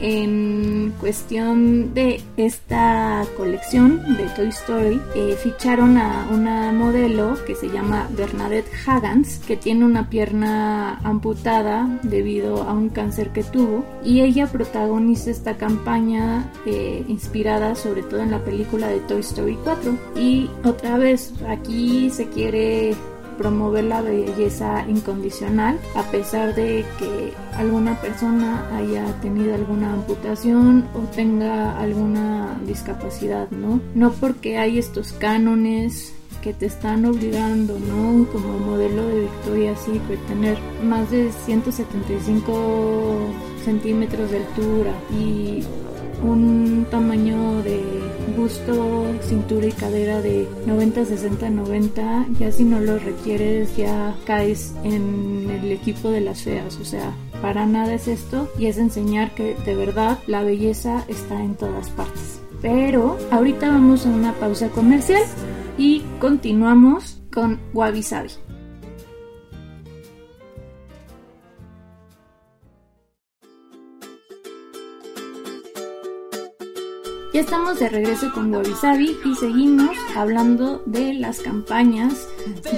en 0.00 0.92
cuestión 1.00 1.94
de 1.94 2.22
esta 2.36 3.24
colección 3.36 4.16
de 4.16 4.24
Toy 4.36 4.48
Story 4.48 5.00
eh, 5.14 5.36
ficharon 5.42 5.96
a 5.96 6.28
una 6.30 6.72
modelo 6.72 7.36
que 7.46 7.54
se 7.54 7.68
llama 7.68 8.08
Bernadette 8.16 8.70
Haggans 8.86 9.38
que 9.46 9.56
tiene 9.56 9.84
una 9.84 10.10
pierna 10.10 10.98
amputada 11.04 11.88
debido 12.02 12.62
a 12.62 12.72
un 12.72 12.88
cáncer 12.88 13.30
que 13.30 13.42
tuvo 13.42 13.84
y 14.04 14.20
ella 14.20 14.46
protagoniza 14.46 15.30
esta 15.30 15.56
campaña 15.56 16.50
eh, 16.66 17.04
inspirada 17.08 17.74
sobre 17.74 18.02
todo 18.02 18.20
en 18.20 18.30
la 18.30 18.44
película 18.44 18.88
de 18.88 19.00
Toy 19.00 19.20
Story 19.20 19.58
4 19.64 19.96
y 20.16 20.50
otra 20.64 20.98
vez 20.98 21.32
aquí 21.48 22.10
se 22.10 22.28
quiere 22.28 22.94
promover 23.38 23.84
la 23.84 24.00
belleza 24.00 24.84
incondicional 24.88 25.78
a 25.94 26.02
pesar 26.10 26.54
de 26.54 26.84
que 26.98 27.32
alguna 27.56 28.00
persona 28.00 28.68
haya 28.76 29.04
tenido 29.20 29.54
alguna 29.54 29.92
amputación 29.92 30.88
o 30.94 31.00
tenga 31.14 31.78
alguna 31.78 32.58
discapacidad, 32.66 33.50
¿no? 33.50 33.80
No 33.94 34.12
porque 34.12 34.58
hay 34.58 34.78
estos 34.78 35.12
cánones 35.12 36.14
que 36.42 36.52
te 36.52 36.66
están 36.66 37.04
obligando, 37.04 37.78
¿no? 37.78 38.26
Como 38.30 38.58
modelo 38.58 39.06
de 39.06 39.20
Victoria's 39.22 39.80
Secret, 39.80 40.20
tener 40.28 40.56
más 40.84 41.10
de 41.10 41.32
175 41.44 43.18
centímetros 43.64 44.30
de 44.30 44.38
altura 44.38 44.92
y 45.10 45.64
un 46.22 46.86
tamaño 46.90 47.62
de 47.62 47.95
busto, 48.36 49.06
cintura 49.22 49.66
y 49.66 49.72
cadera 49.72 50.20
de 50.22 50.48
90, 50.66 51.04
60, 51.04 51.50
90, 51.50 52.26
ya 52.38 52.52
si 52.52 52.64
no 52.64 52.80
lo 52.80 52.98
requieres 52.98 53.76
ya 53.76 54.16
caes 54.24 54.74
en 54.84 55.48
el 55.50 55.72
equipo 55.72 56.10
de 56.10 56.20
las 56.20 56.42
feas, 56.42 56.78
o 56.80 56.84
sea, 56.84 57.12
para 57.42 57.66
nada 57.66 57.94
es 57.94 58.08
esto 58.08 58.50
y 58.58 58.66
es 58.66 58.78
enseñar 58.78 59.34
que 59.34 59.54
de 59.54 59.74
verdad 59.74 60.18
la 60.26 60.42
belleza 60.42 61.04
está 61.08 61.42
en 61.42 61.54
todas 61.54 61.90
partes. 61.90 62.40
Pero 62.62 63.18
ahorita 63.30 63.68
vamos 63.68 64.06
a 64.06 64.10
una 64.10 64.32
pausa 64.32 64.68
comercial 64.70 65.22
y 65.78 66.02
continuamos 66.18 67.20
con 67.32 67.60
Wabi 67.74 68.02
Sabi. 68.02 68.45
Ya 77.36 77.42
estamos 77.42 77.78
de 77.78 77.90
regreso 77.90 78.32
con 78.32 78.50
Wabi 78.50 78.72
Sabi 78.72 79.14
y 79.22 79.34
seguimos 79.34 79.94
hablando 80.16 80.82
de 80.86 81.12
las 81.12 81.40
campañas 81.40 82.26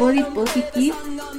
Body 0.00 0.24
Positive 0.34 0.96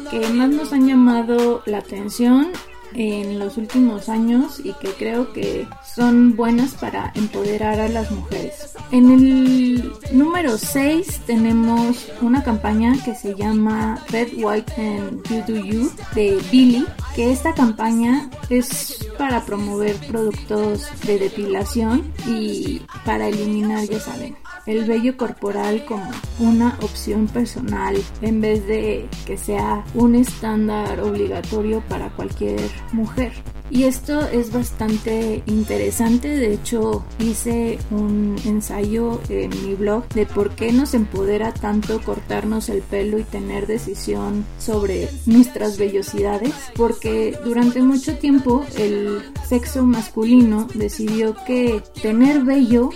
que 0.09 0.25
más 0.29 0.49
nos 0.51 0.71
han 0.71 0.87
llamado 0.87 1.61
la 1.65 1.79
atención 1.79 2.53
en 2.93 3.39
los 3.39 3.57
últimos 3.57 4.09
años 4.09 4.59
y 4.63 4.73
que 4.73 4.89
creo 4.93 5.31
que 5.33 5.67
son 5.95 6.35
buenas 6.35 6.73
para 6.73 7.11
empoderar 7.15 7.79
a 7.79 7.87
las 7.87 8.11
mujeres. 8.11 8.75
En 8.91 9.11
el 9.11 9.93
número 10.11 10.57
6 10.57 11.21
tenemos 11.25 12.07
una 12.21 12.43
campaña 12.43 12.93
que 13.03 13.15
se 13.15 13.35
llama 13.35 14.03
Red, 14.09 14.29
White 14.37 14.73
and 14.77 15.23
You 15.29 15.43
Do 15.47 15.55
You 15.55 15.91
de 16.15 16.39
Billy, 16.51 16.85
que 17.15 17.31
esta 17.31 17.53
campaña 17.53 18.29
es 18.49 19.07
para 19.17 19.45
promover 19.45 19.95
productos 20.07 20.87
de 21.05 21.19
depilación 21.19 22.11
y 22.27 22.81
para 23.05 23.27
eliminar, 23.27 23.85
ya 23.87 23.99
saben, 23.99 24.35
el 24.65 24.85
vello 24.85 25.17
corporal 25.17 25.85
como 25.85 26.09
una 26.39 26.77
opción 26.81 27.27
personal 27.27 27.95
en 28.21 28.41
vez 28.41 28.65
de 28.67 29.07
que 29.25 29.37
sea 29.37 29.83
un 29.93 30.15
estándar 30.15 30.99
obligatorio 31.01 31.81
para 31.87 32.09
cualquier 32.09 32.59
mujer. 32.91 33.33
Y 33.71 33.83
esto 33.83 34.27
es 34.27 34.51
bastante 34.51 35.43
interesante, 35.45 36.27
de 36.27 36.53
hecho 36.53 37.05
hice 37.19 37.77
un 37.91 38.35
ensayo 38.43 39.21
en 39.29 39.51
mi 39.63 39.75
blog 39.75 40.07
de 40.09 40.25
por 40.25 40.55
qué 40.55 40.71
nos 40.71 40.95
empodera 40.95 41.53
tanto 41.53 42.01
cortarnos 42.01 42.69
el 42.69 42.81
pelo 42.81 43.19
y 43.19 43.23
tener 43.23 43.67
decisión 43.67 44.43
sobre 44.57 45.09
nuestras 45.27 45.77
vellosidades, 45.77 46.53
porque 46.75 47.37
durante 47.43 47.83
mucho 47.83 48.17
tiempo 48.17 48.65
el 48.75 49.21
sexo 49.47 49.85
masculino 49.85 50.67
decidió 50.73 51.35
que 51.45 51.83
tener 52.01 52.43
vello, 52.43 52.89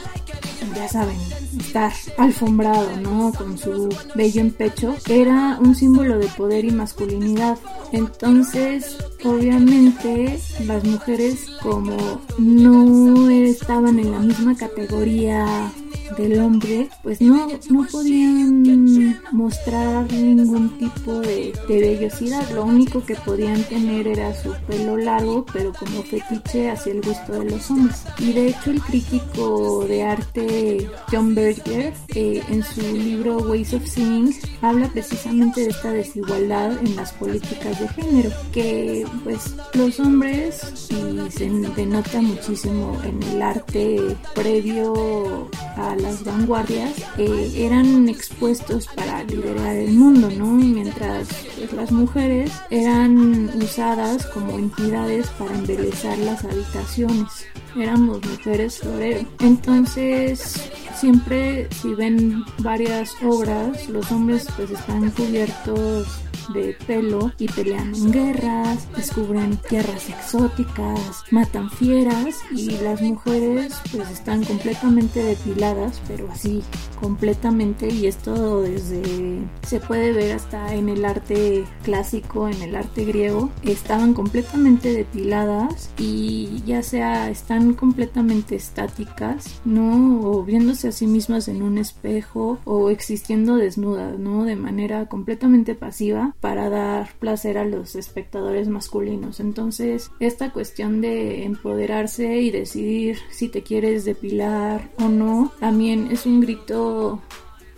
ya 0.75 0.87
saben, 0.87 1.17
estar 1.59 1.91
alfombrado, 2.17 2.97
¿no? 2.97 3.31
Con 3.33 3.57
su 3.57 3.89
vello 4.15 4.41
en 4.41 4.51
pecho, 4.51 4.95
era 5.09 5.57
un 5.59 5.75
símbolo 5.75 6.17
de 6.17 6.27
poder 6.27 6.65
y 6.65 6.71
masculinidad. 6.71 7.57
Entonces, 7.91 8.97
obviamente, 9.23 10.39
las 10.65 10.83
mujeres 10.83 11.45
como 11.61 12.21
no 12.37 13.29
estaban 13.29 13.99
en 13.99 14.11
la 14.11 14.19
misma 14.19 14.55
categoría 14.55 15.71
del 16.17 16.39
hombre, 16.39 16.89
pues 17.01 17.21
no, 17.21 17.47
no 17.69 17.87
podían 17.91 19.19
mostrar 19.31 20.11
ningún 20.11 20.77
tipo 20.77 21.19
de, 21.19 21.53
de 21.67 21.79
vellosidad. 21.79 22.49
Lo 22.51 22.65
único 22.65 23.03
que 23.03 23.15
podían 23.15 23.63
tener 23.63 24.07
era 24.07 24.33
su 24.33 24.53
pelo 24.67 24.97
largo, 24.97 25.45
pero 25.51 25.73
como 25.73 26.03
fetiche 26.03 26.71
hacia 26.71 26.93
el 26.93 27.01
gusto 27.01 27.33
de 27.33 27.51
los 27.51 27.69
hombres. 27.71 28.03
Y 28.19 28.33
de 28.33 28.49
hecho 28.49 28.71
el 28.71 28.81
crítico 28.81 29.85
de 29.87 30.03
arte 30.03 30.89
John 31.11 31.35
Berger 31.35 31.93
eh, 32.15 32.41
en 32.49 32.63
su 32.63 32.81
libro 32.81 33.37
Ways 33.37 33.73
of 33.73 33.85
Seeing 33.87 34.33
habla 34.61 34.87
precisamente 34.89 35.61
de 35.61 35.69
esta 35.69 35.91
desigualdad 35.91 36.77
en 36.79 36.95
las 36.95 37.11
políticas 37.13 37.79
de 37.79 37.87
género, 37.89 38.29
que 38.51 39.05
pues 39.23 39.55
los 39.73 39.99
hombres, 39.99 40.89
y 40.89 41.31
se 41.31 41.49
denota 41.75 42.21
muchísimo 42.21 42.99
en 43.03 43.21
el 43.23 43.41
arte 43.41 44.15
previo 44.33 45.49
a 45.77 45.95
las 46.03 46.23
vanguardias 46.23 46.93
eh, 47.17 47.51
eran 47.55 48.09
expuestos 48.09 48.87
para 48.87 49.23
liderar 49.23 49.75
el 49.75 49.93
mundo, 49.93 50.29
¿no? 50.37 50.45
Mientras 50.47 51.29
pues, 51.57 51.73
las 51.73 51.91
mujeres 51.91 52.51
eran 52.69 53.49
usadas 53.61 54.25
como 54.27 54.59
entidades 54.59 55.27
para 55.39 55.55
embelezar 55.55 56.17
las 56.19 56.43
habitaciones. 56.43 57.45
Éramos 57.75 58.23
mujeres 58.23 58.79
florero. 58.79 59.25
Entonces, 59.39 60.69
siempre 60.95 61.67
si 61.81 61.95
ven 61.95 62.43
varias 62.59 63.15
obras, 63.23 63.87
los 63.89 64.11
hombres 64.11 64.45
pues 64.55 64.71
están 64.71 65.09
cubiertos 65.11 66.07
de 66.53 66.75
pelo 66.85 67.31
y 67.37 67.47
pelean 67.47 67.93
en 67.95 68.11
guerras, 68.11 68.87
descubren 68.95 69.57
tierras 69.69 70.09
exóticas, 70.09 71.23
matan 71.31 71.69
fieras 71.69 72.37
y 72.51 72.71
las 72.77 73.01
mujeres 73.01 73.73
pues 73.91 74.09
están 74.09 74.43
completamente 74.43 75.23
depiladas, 75.23 76.01
pero 76.07 76.29
así 76.31 76.63
completamente 76.99 77.89
y 77.89 78.07
esto 78.07 78.61
desde 78.61 79.39
se 79.67 79.79
puede 79.79 80.11
ver 80.13 80.33
hasta 80.33 80.73
en 80.73 80.89
el 80.89 81.05
arte 81.05 81.65
clásico, 81.83 82.47
en 82.47 82.61
el 82.61 82.75
arte 82.75 83.05
griego, 83.05 83.49
estaban 83.63 84.13
completamente 84.13 84.93
depiladas 84.93 85.89
y 85.97 86.63
ya 86.65 86.81
sea 86.81 87.29
están 87.29 87.73
completamente 87.73 88.55
estáticas, 88.55 89.61
¿no? 89.65 90.21
O 90.21 90.43
viéndose 90.43 90.87
a 90.87 90.91
sí 90.91 91.07
mismas 91.07 91.47
en 91.47 91.61
un 91.61 91.77
espejo 91.77 92.59
o 92.65 92.89
existiendo 92.89 93.55
desnudas, 93.55 94.17
¿no? 94.17 94.45
De 94.45 94.55
manera 94.55 95.07
completamente 95.07 95.75
pasiva 95.75 96.35
para 96.43 96.69
dar 96.69 97.13
placer 97.19 97.57
a 97.57 97.63
los 97.63 97.95
espectadores 97.95 98.67
masculinos. 98.67 99.39
Entonces, 99.39 100.11
esta 100.19 100.51
cuestión 100.51 100.99
de 100.99 101.45
empoderarse 101.45 102.41
y 102.41 102.51
decidir 102.51 103.17
si 103.31 103.47
te 103.47 103.63
quieres 103.63 104.03
depilar 104.03 104.89
o 104.99 105.07
no, 105.07 105.53
también 105.61 106.09
es 106.11 106.25
un 106.25 106.41
grito 106.41 107.21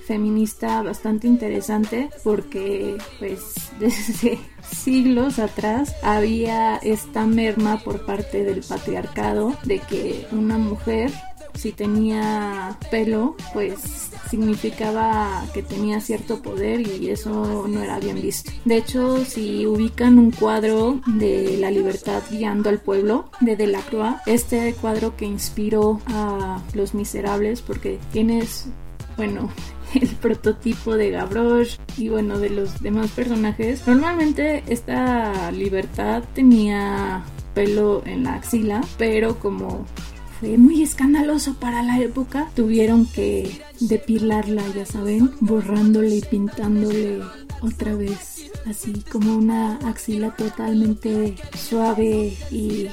feminista 0.07 0.81
bastante 0.81 1.27
interesante 1.27 2.09
porque 2.23 2.97
pues 3.19 3.53
desde 3.79 4.39
siglos 4.67 5.37
atrás 5.37 5.93
había 6.01 6.77
esta 6.77 7.27
merma 7.27 7.77
por 7.83 8.03
parte 8.03 8.43
del 8.43 8.63
patriarcado 8.63 9.55
de 9.63 9.77
que 9.77 10.25
una 10.31 10.57
mujer 10.57 11.11
si 11.55 11.71
tenía 11.71 12.77
pelo, 12.91 13.35
pues 13.53 14.11
significaba 14.29 15.45
que 15.53 15.63
tenía 15.63 15.99
cierto 15.99 16.41
poder 16.41 16.81
y 16.81 17.09
eso 17.09 17.65
no 17.67 17.83
era 17.83 17.99
bien 17.99 18.21
visto. 18.21 18.51
De 18.65 18.77
hecho, 18.77 19.23
si 19.25 19.65
ubican 19.65 20.17
un 20.17 20.31
cuadro 20.31 21.01
de 21.05 21.57
la 21.57 21.71
libertad 21.71 22.21
guiando 22.29 22.69
al 22.69 22.79
pueblo 22.79 23.29
de 23.39 23.55
Delacroix, 23.55 24.15
este 24.25 24.73
cuadro 24.73 25.15
que 25.15 25.25
inspiró 25.25 26.01
a 26.07 26.61
Los 26.73 26.93
Miserables, 26.93 27.61
porque 27.61 27.99
tienes, 28.11 28.67
bueno, 29.17 29.49
el 29.93 30.07
prototipo 30.09 30.95
de 30.95 31.11
Gavroche 31.11 31.77
y 31.97 32.09
bueno 32.09 32.39
de 32.39 32.49
los 32.49 32.81
demás 32.81 33.11
personajes 33.11 33.87
normalmente 33.87 34.63
esta 34.67 35.51
libertad 35.51 36.23
tenía 36.33 37.23
pelo 37.53 38.01
en 38.05 38.23
la 38.23 38.33
axila 38.35 38.81
pero 38.97 39.39
como 39.39 39.85
muy 40.57 40.81
escandaloso 40.83 41.55
para 41.55 41.83
la 41.83 41.99
época. 41.99 42.49
Tuvieron 42.55 43.05
que 43.05 43.61
depilarla, 43.79 44.63
ya 44.75 44.85
saben, 44.85 45.31
borrándole 45.39 46.17
y 46.17 46.21
pintándole 46.21 47.21
otra 47.61 47.95
vez, 47.95 48.51
así 48.65 48.93
como 49.11 49.35
una 49.35 49.77
axila 49.87 50.35
totalmente 50.35 51.35
suave 51.57 52.33
y 52.51 52.87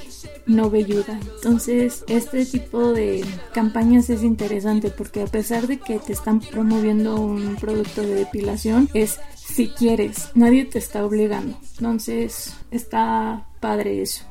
no 0.47 0.71
velluda. 0.71 1.19
Entonces, 1.37 2.05
este 2.09 2.45
tipo 2.47 2.93
de 2.93 3.25
campañas 3.53 4.11
es 4.11 4.23
interesante 4.23 4.91
porque 4.91 5.23
a 5.23 5.27
pesar 5.27 5.67
de 5.67 5.79
que 5.79 5.99
te 5.99 6.13
están 6.13 6.41
promoviendo 6.41 7.21
un 7.21 7.57
producto 7.57 8.03
de 8.03 8.15
depilación, 8.15 8.89
es 8.95 9.19
si 9.37 9.69
quieres, 9.69 10.31
nadie 10.35 10.65
te 10.65 10.79
está 10.79 11.05
obligando. 11.05 11.59
Entonces, 11.79 12.55
está 12.71 13.47
padre 13.61 14.03
eso. 14.03 14.25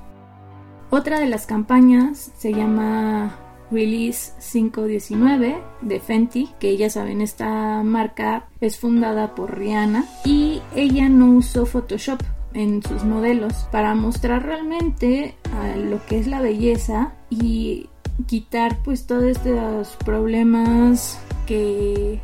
Otra 0.91 1.21
de 1.21 1.27
las 1.27 1.47
campañas 1.47 2.31
se 2.37 2.53
llama 2.53 3.33
Release 3.71 4.33
519 4.51 5.63
de 5.81 5.99
Fenty, 6.01 6.49
que 6.59 6.75
ya 6.75 6.89
saben, 6.89 7.21
esta 7.21 7.81
marca 7.81 8.49
es 8.59 8.77
fundada 8.77 9.33
por 9.33 9.57
Rihanna 9.57 10.03
y 10.25 10.61
ella 10.75 11.07
no 11.07 11.31
usó 11.31 11.65
Photoshop 11.65 12.21
en 12.53 12.83
sus 12.83 13.05
modelos 13.05 13.53
para 13.71 13.95
mostrar 13.95 14.45
realmente 14.45 15.35
lo 15.77 16.05
que 16.05 16.19
es 16.19 16.27
la 16.27 16.41
belleza 16.41 17.13
y 17.29 17.87
quitar 18.27 18.79
pues 18.83 19.07
todos 19.07 19.23
estos 19.23 19.95
problemas 20.03 21.17
que 21.47 22.19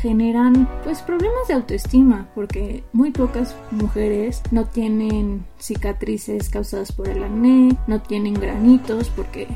generan 0.00 0.68
pues 0.82 1.02
problemas 1.02 1.48
de 1.48 1.54
autoestima 1.54 2.28
porque 2.34 2.82
muy 2.92 3.10
pocas 3.10 3.54
mujeres 3.70 4.42
no 4.50 4.64
tienen 4.64 5.44
cicatrices 5.58 6.48
causadas 6.48 6.92
por 6.92 7.08
el 7.08 7.22
acné, 7.22 7.76
no 7.86 8.00
tienen 8.00 8.34
granitos 8.34 9.10
porque 9.10 9.46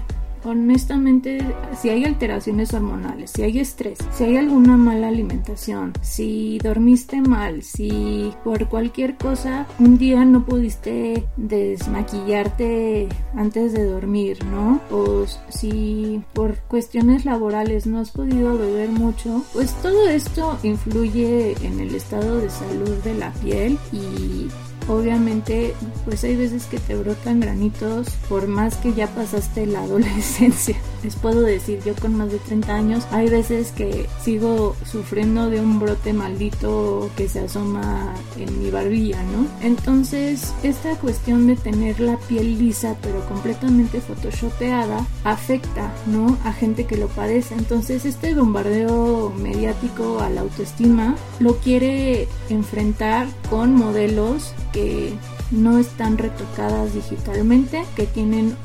honestamente, 0.45 1.39
si 1.81 1.89
hay 1.91 2.05
alteraciones 2.05 2.73
hormonales, 2.75 3.31
si 3.31 3.43
hay 3.43 3.59
estrés, 3.59 3.99
si 4.13 4.25
hay 4.25 4.37
alguna 4.37 4.77
mala 4.77 5.09
alimentación, 5.09 5.93
si 6.03 6.59
dormiste 6.59 7.21
mal, 7.21 7.63
si 7.63 8.33
por 8.45 8.69
cualquier 8.69 9.17
cosa 9.17 9.67
un 9.79 9.99
día 9.99 10.25
no 10.25 10.45
pudiste 10.45 11.27
desmaquillarte 11.37 13.09
antes 13.35 13.73
de 13.73 13.85
dormir, 13.85 14.45
¿no? 14.45 14.81
O 14.91 15.25
si 15.49 16.23
por 16.33 16.57
cuestiones 16.69 17.25
laborales 17.25 17.87
no 17.87 18.01
has 18.01 18.11
podido 18.11 18.57
beber 18.59 18.91
mucho, 18.91 19.43
pues 19.53 19.73
todo 19.83 20.09
esto 20.09 20.59
influye 20.63 21.55
en 21.63 21.81
el 21.81 21.95
estado 21.95 22.39
de 22.39 22.51
salud 22.51 22.97
de 23.05 23.15
la 23.15 23.33
piel 23.33 23.79
y 23.93 24.49
obviamente 24.89 25.75
pues 26.05 26.25
hay 26.25 26.37
veces 26.37 26.67
que 26.67 26.79
te 26.79 26.95
brotan 26.95 27.41
granitos 27.41 28.09
por 28.29 28.47
más 28.47 28.77
que 28.77 28.93
ya 28.93 29.07
pasaste 29.09 29.67
la 29.67 29.83
adolescencia. 29.85 30.77
Les 31.05 31.17
puedo 31.17 31.43
decir, 31.43 31.81
yo 31.85 31.95
con 31.95 32.17
más 32.17 32.33
de 32.33 32.39
30 32.39 32.75
años, 32.75 33.05
hay 33.11 33.29
veces 33.29 33.73
que 33.73 34.09
sigo 34.23 34.75
sufriendo 34.91 35.51
de 35.51 35.61
un 35.61 35.79
brote 35.79 36.15
maldito 36.15 37.11
que 37.15 37.29
se 37.29 37.41
asoma 37.41 38.15
en 38.39 38.63
mi 38.63 38.71
barbilla, 38.71 39.23
¿no? 39.25 39.47
Entonces, 39.61 40.55
esta 40.63 40.97
cuestión 40.97 41.47
de 41.47 41.57
tener 41.57 42.01
la 42.01 42.17
piel 42.17 42.59
lisa 42.59 42.97
pero 43.03 43.21
completamente 43.27 44.01
photoshopeada 44.01 45.07
afecta, 45.25 45.93
¿no? 46.07 46.39
A 46.43 46.55
gente 46.55 46.87
que 46.87 46.97
lo 46.97 47.09
padece. 47.09 47.55
Entonces, 47.55 48.07
este 48.07 48.35
bombardeo 48.35 49.31
mediático 49.37 50.21
a 50.21 50.31
la 50.31 50.41
autoestima 50.41 51.17
lo 51.39 51.59
quiere 51.59 52.29
enfrentar 52.49 53.27
con 53.51 53.75
modelos 53.75 54.55
que 54.73 55.13
no 55.55 55.79
están 55.79 56.19
retocadas 56.19 56.95
digitalmente, 56.95 57.85
que 57.97 58.07
tienen 58.07 58.57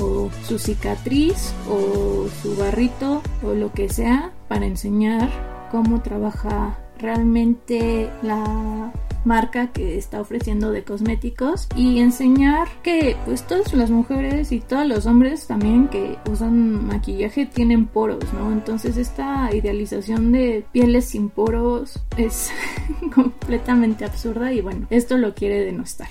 su 0.48 0.60
cicatriz 0.60 1.54
o 1.70 2.28
su 2.42 2.56
barrito 2.58 3.22
o 3.44 3.54
lo 3.54 3.72
que 3.72 3.90
sea 3.90 4.32
para 4.48 4.66
enseñar 4.66 5.30
cómo 5.72 6.02
trabaja 6.02 6.78
realmente 6.98 8.10
la 8.22 8.92
marca 9.26 9.68
que 9.68 9.98
está 9.98 10.22
ofreciendo 10.22 10.72
de 10.72 10.84
cosméticos 10.84 11.68
y 11.76 12.00
enseñar 12.00 12.68
que 12.84 13.16
pues 13.26 13.44
todas 13.44 13.74
las 13.74 13.90
mujeres 13.90 14.52
y 14.52 14.60
todos 14.60 14.86
los 14.86 15.06
hombres 15.06 15.48
también 15.48 15.88
que 15.88 16.18
usan 16.30 16.86
maquillaje 16.86 17.46
tienen 17.46 17.86
poros, 17.88 18.24
¿no? 18.34 18.52
Entonces 18.52 18.98
esta 18.98 19.50
idealización 19.54 20.32
de 20.32 20.66
pieles 20.72 21.06
sin 21.06 21.30
poros 21.30 22.00
es 22.18 22.52
completamente 23.16 24.06
absurda 24.06 24.52
y 24.54 24.62
bueno, 24.62 24.88
esto 24.90 25.18
lo 25.18 25.36
quiere 25.36 25.66
denostar. 25.66 26.08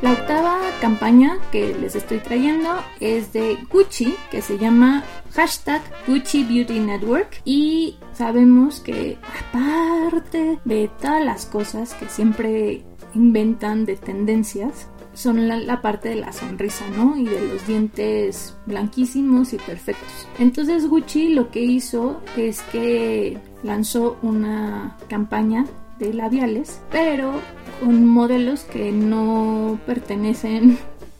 La 0.00 0.12
octava 0.12 0.60
campaña 0.80 1.38
que 1.50 1.74
les 1.74 1.96
estoy 1.96 2.18
trayendo 2.18 2.68
es 3.00 3.32
de 3.32 3.58
Gucci, 3.68 4.14
que 4.30 4.42
se 4.42 4.56
llama 4.56 5.02
hashtag 5.32 5.82
Gucci 6.06 6.44
Beauty 6.44 6.78
Network 6.78 7.40
y 7.44 7.96
sabemos 8.12 8.78
que 8.78 9.18
aparte 9.50 10.60
de 10.64 10.88
todas 11.00 11.24
las 11.24 11.46
cosas 11.46 11.94
que 11.94 12.08
siempre 12.08 12.84
inventan 13.12 13.86
de 13.86 13.96
tendencias, 13.96 14.86
son 15.14 15.48
la, 15.48 15.82
parte 15.82 16.10
de 16.10 16.14
la 16.14 16.32
sonrisa, 16.32 16.84
¿no? 16.96 17.16
Y 17.16 17.24
de 17.24 17.48
los 17.48 17.66
dientes 17.66 18.56
blanquísimos 18.66 19.52
y 19.52 19.56
perfectos. 19.56 20.28
Entonces 20.38 20.86
Gucci 20.86 21.30
lo 21.30 21.50
que 21.50 21.60
hizo 21.60 22.20
es 22.36 22.62
que 22.70 23.36
lanzó 23.64 24.16
una 24.22 24.96
campaña 25.08 25.66
de 25.98 26.12
labiales, 26.12 26.80
pero 26.90 27.32
con 27.80 28.06
modelos 28.06 28.62
que 28.62 28.92
no 28.92 29.78
pertenecen 29.86 30.78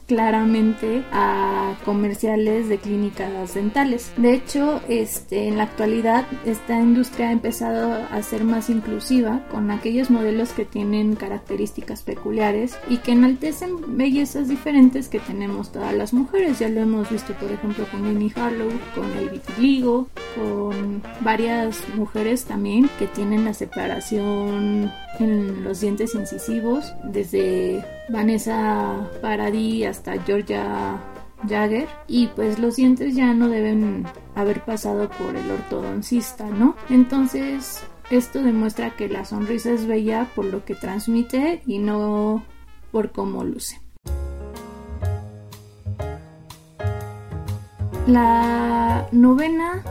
claramente 0.09 1.03
a 1.11 1.75
comerciales 1.85 2.67
de 2.67 2.79
clínicas 2.79 3.53
dentales. 3.53 4.11
De 4.17 4.33
hecho, 4.33 4.81
este, 4.89 5.47
en 5.47 5.57
la 5.57 5.63
actualidad 5.63 6.25
esta 6.47 6.79
industria 6.79 7.29
ha 7.29 7.31
empezado 7.31 7.93
a 8.09 8.23
ser 8.23 8.43
más 8.43 8.71
inclusiva 8.71 9.45
con 9.51 9.69
aquellos 9.69 10.09
modelos 10.09 10.51
que 10.51 10.65
tienen 10.65 11.15
características 11.15 12.01
peculiares 12.01 12.75
y 12.89 12.97
que 12.97 13.11
enaltecen 13.11 13.97
bellezas 13.97 14.49
diferentes 14.49 15.09
que 15.09 15.19
tenemos 15.19 15.71
todas 15.71 15.93
las 15.93 16.11
mujeres. 16.11 16.57
Ya 16.57 16.69
lo 16.69 16.81
hemos 16.81 17.07
visto, 17.11 17.33
por 17.35 17.51
ejemplo, 17.51 17.85
con 17.91 18.01
Winnie 18.01 18.33
Harlow, 18.35 18.71
con 18.95 19.11
el 19.15 19.29
vitiligo, 19.29 20.07
con 20.35 21.03
varias 21.21 21.83
mujeres 21.95 22.45
también 22.45 22.89
que 22.97 23.05
tienen 23.05 23.45
la 23.45 23.53
separación 23.53 24.91
en 25.19 25.63
los 25.63 25.81
dientes 25.81 26.15
incisivos, 26.15 26.95
desde 27.03 27.83
Vanessa 28.09 29.09
Paradis 29.21 29.87
hasta 29.87 30.21
Georgia 30.23 30.99
Jagger 31.47 31.87
y 32.07 32.27
pues 32.27 32.59
los 32.59 32.75
dientes 32.75 33.15
ya 33.15 33.33
no 33.33 33.47
deben 33.47 34.05
haber 34.35 34.61
pasado 34.65 35.09
por 35.09 35.35
el 35.35 35.49
ortodoncista, 35.49 36.45
¿no? 36.45 36.75
Entonces 36.89 37.83
esto 38.09 38.41
demuestra 38.41 38.95
que 38.95 39.07
la 39.07 39.25
sonrisa 39.25 39.71
es 39.71 39.85
bella 39.85 40.27
por 40.35 40.45
lo 40.45 40.65
que 40.65 40.75
transmite 40.75 41.61
y 41.65 41.77
no 41.77 42.43
por 42.91 43.11
cómo 43.11 43.43
luce. 43.43 43.79
La 48.07 49.07
novena 49.11 49.83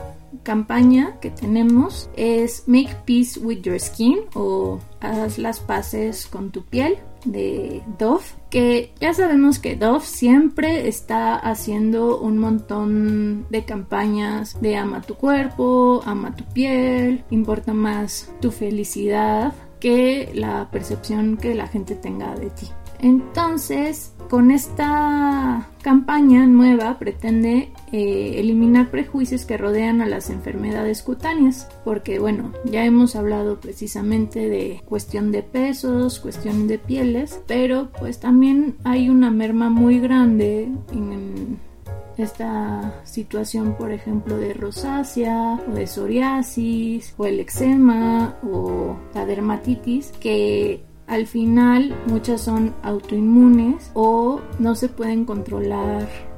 campaña 0.43 1.19
que 1.19 1.29
tenemos 1.29 2.09
es 2.15 2.63
Make 2.67 2.97
Peace 3.05 3.39
with 3.39 3.61
Your 3.61 3.79
Skin 3.79 4.19
o 4.33 4.79
Haz 5.01 5.37
las 5.37 5.59
paces 5.59 6.27
con 6.27 6.51
tu 6.51 6.63
piel 6.65 6.97
de 7.25 7.81
Dove, 7.97 8.23
que 8.49 8.93
ya 8.99 9.13
sabemos 9.13 9.59
que 9.59 9.75
Dove 9.75 10.05
siempre 10.05 10.87
está 10.87 11.35
haciendo 11.35 12.19
un 12.19 12.37
montón 12.37 13.45
de 13.49 13.65
campañas 13.65 14.59
de 14.61 14.77
ama 14.77 15.01
tu 15.01 15.15
cuerpo, 15.15 16.01
ama 16.05 16.35
tu 16.35 16.43
piel, 16.45 17.23
importa 17.29 17.73
más 17.73 18.31
tu 18.41 18.51
felicidad 18.51 19.53
que 19.79 20.31
la 20.33 20.69
percepción 20.71 21.37
que 21.37 21.55
la 21.55 21.67
gente 21.67 21.95
tenga 21.95 22.35
de 22.35 22.49
ti. 22.49 22.67
Entonces, 23.01 24.13
con 24.29 24.51
esta 24.51 25.69
campaña 25.81 26.45
nueva 26.45 26.99
pretende 26.99 27.71
eh, 27.91 28.39
eliminar 28.39 28.91
prejuicios 28.91 29.45
que 29.45 29.57
rodean 29.57 30.01
a 30.01 30.05
las 30.05 30.29
enfermedades 30.29 31.01
cutáneas, 31.01 31.67
porque 31.83 32.19
bueno, 32.19 32.53
ya 32.65 32.85
hemos 32.85 33.15
hablado 33.15 33.59
precisamente 33.59 34.49
de 34.49 34.81
cuestión 34.85 35.31
de 35.31 35.43
pesos, 35.43 36.19
cuestión 36.19 36.67
de 36.67 36.77
pieles, 36.77 37.41
pero 37.47 37.89
pues 37.99 38.19
también 38.19 38.75
hay 38.83 39.09
una 39.09 39.31
merma 39.31 39.69
muy 39.69 39.99
grande 39.99 40.69
en 40.91 41.57
esta 42.17 43.01
situación, 43.05 43.75
por 43.77 43.91
ejemplo, 43.91 44.37
de 44.37 44.53
rosácea 44.53 45.59
o 45.67 45.73
de 45.73 45.87
psoriasis 45.87 47.13
o 47.17 47.25
el 47.25 47.39
eczema 47.39 48.35
o 48.43 48.97
la 49.13 49.25
dermatitis 49.25 50.11
que 50.19 50.83
al 51.07 51.25
final 51.25 51.95
muchas 52.05 52.41
son 52.41 52.75
autoinmunes 52.83 53.91
o 53.95 54.41
no 54.59 54.75
se 54.75 54.89
pueden 54.89 55.25
controlar 55.25 56.28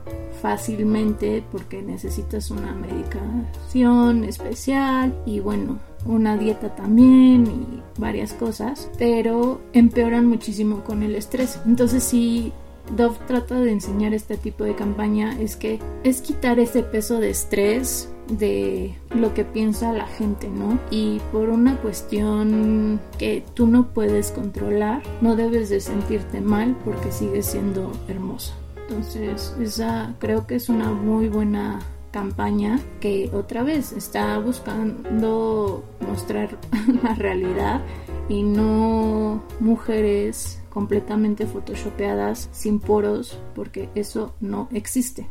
fácilmente 0.41 1.43
porque 1.51 1.81
necesitas 1.81 2.49
una 2.51 2.73
medicación 2.73 4.23
especial 4.23 5.15
y 5.25 5.39
bueno, 5.39 5.79
una 6.05 6.37
dieta 6.37 6.75
también 6.75 7.45
y 7.45 7.99
varias 7.99 8.33
cosas, 8.33 8.89
pero 8.97 9.61
empeoran 9.73 10.27
muchísimo 10.27 10.83
con 10.83 11.03
el 11.03 11.15
estrés. 11.15 11.59
Entonces 11.65 12.03
si 12.03 12.51
Dove 12.95 13.17
trata 13.27 13.59
de 13.59 13.71
enseñar 13.71 14.13
este 14.13 14.37
tipo 14.37 14.63
de 14.63 14.75
campaña 14.75 15.39
es 15.39 15.55
que 15.55 15.79
es 16.03 16.21
quitar 16.21 16.59
ese 16.59 16.83
peso 16.83 17.19
de 17.19 17.29
estrés 17.29 18.09
de 18.27 18.95
lo 19.15 19.33
que 19.33 19.45
piensa 19.45 19.93
la 19.93 20.07
gente, 20.07 20.49
¿no? 20.49 20.79
Y 20.89 21.19
por 21.31 21.49
una 21.49 21.77
cuestión 21.77 22.99
que 23.17 23.43
tú 23.53 23.67
no 23.67 23.89
puedes 23.93 24.31
controlar, 24.31 25.03
no 25.21 25.35
debes 25.35 25.69
de 25.69 25.79
sentirte 25.79 26.41
mal 26.41 26.77
porque 26.83 27.11
sigues 27.11 27.45
siendo 27.45 27.91
hermosa. 28.07 28.53
Entonces, 28.91 29.55
esa 29.57 30.15
creo 30.19 30.45
que 30.45 30.55
es 30.55 30.67
una 30.67 30.91
muy 30.91 31.29
buena 31.29 31.79
campaña 32.11 32.77
que 32.99 33.29
otra 33.31 33.63
vez 33.63 33.93
está 33.93 34.37
buscando 34.37 35.85
mostrar 36.05 36.57
la 37.03 37.15
realidad 37.15 37.81
y 38.27 38.43
no 38.43 39.43
mujeres 39.61 40.61
completamente 40.69 41.47
photoshopeadas 41.47 42.49
sin 42.51 42.81
poros 42.81 43.39
porque 43.55 43.87
eso 43.95 44.35
no 44.41 44.67
existe. 44.73 45.29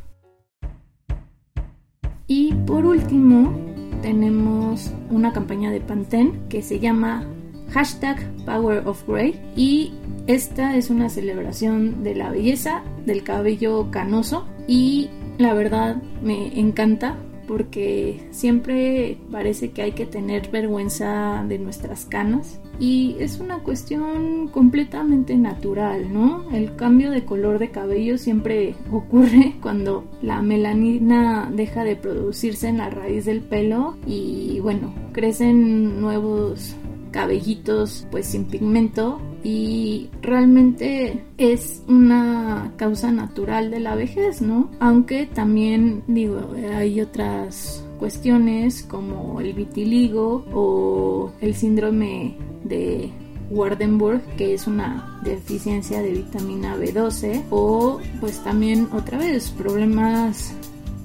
Y 2.27 2.55
por 2.67 2.87
último, 2.87 3.55
tenemos 4.01 4.91
una 5.11 5.35
campaña 5.35 5.71
de 5.71 5.83
Pantene 5.83 6.33
que 6.49 6.63
se 6.63 6.81
llama 6.81 7.27
hashtag 7.73 8.19
Power 8.45 8.87
of 8.87 9.07
Grey. 9.07 9.41
Y 9.57 9.93
esta 10.27 10.77
es 10.77 10.91
una 10.91 11.09
celebración 11.09 12.03
de 12.03 12.15
la 12.15 12.31
belleza 12.31 12.83
del 13.07 13.23
cabello 13.23 13.91
canoso. 13.91 14.47
Y 14.67 15.11
la 15.39 15.55
verdad 15.55 15.97
me 16.23 16.59
encanta 16.59 17.17
porque 17.51 18.29
siempre 18.31 19.19
parece 19.33 19.71
que 19.71 19.83
hay 19.83 19.91
que 19.91 20.07
tener 20.07 20.51
vergüenza 20.53 21.45
de 21.49 21.59
nuestras 21.59 22.05
canas. 22.05 22.61
Y 22.79 23.17
es 23.19 23.41
una 23.41 23.59
cuestión 23.59 24.47
completamente 24.47 25.35
natural, 25.37 26.13
¿no? 26.13 26.49
El 26.53 26.77
cambio 26.77 27.11
de 27.11 27.25
color 27.25 27.59
de 27.59 27.71
cabello 27.71 28.19
siempre 28.19 28.77
ocurre 28.93 29.57
cuando 29.61 30.05
la 30.23 30.43
melanina 30.43 31.51
deja 31.53 31.83
de 31.83 31.97
producirse 31.97 32.69
en 32.69 32.79
la 32.79 32.89
raíz 32.89 33.25
del 33.25 33.41
pelo 33.41 33.97
y 34.07 34.61
bueno, 34.61 34.95
crecen 35.13 36.01
nuevos 36.01 36.77
cabellitos 37.11 38.07
pues 38.11 38.27
sin 38.27 38.45
pigmento 38.45 39.21
y 39.43 40.11
realmente 40.23 41.25
es 41.39 41.83
una 41.89 42.73
causa 42.77 43.11
natural 43.11 43.71
de 43.71 43.81
la 43.81 43.95
vejez, 43.95 44.43
¿no? 44.43 44.71
Aunque 44.81 45.27
también 45.27 46.03
digo, 46.07 46.55
hay 46.75 47.01
otras 47.01 47.85
cuestiones 47.99 48.83
como 48.83 49.41
el 49.41 49.53
vitiligo 49.53 50.45
o 50.53 51.33
el 51.41 51.55
síndrome 51.55 52.37
de 52.65 53.11
Wardenburg, 53.51 54.23
que 54.37 54.55
es 54.55 54.67
una 54.67 55.21
deficiencia 55.25 56.01
de 56.01 56.13
vitamina 56.13 56.77
B12, 56.77 57.45
o 57.51 58.01
pues 58.21 58.43
también 58.45 58.89
otra 58.93 59.19
vez 59.19 59.51
problemas 59.51 60.55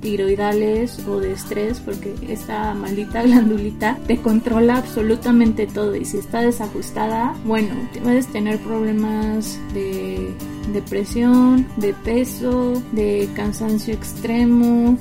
tiroidales 0.01 0.99
o 1.07 1.19
de 1.19 1.33
estrés, 1.33 1.79
porque 1.79 2.13
esta 2.27 2.73
maldita 2.73 3.23
glandulita 3.23 3.97
te 4.07 4.17
controla 4.17 4.77
absolutamente 4.77 5.67
todo 5.67 5.95
y 5.95 6.05
si 6.05 6.17
está 6.17 6.41
desajustada, 6.41 7.35
bueno, 7.45 7.73
puedes 8.03 8.27
tener 8.27 8.59
problemas 8.59 9.59
de 9.73 10.33
depresión, 10.73 11.67
de 11.77 11.93
peso, 11.93 12.81
de 12.91 13.29
cansancio 13.35 13.93
extremo, 13.93 14.97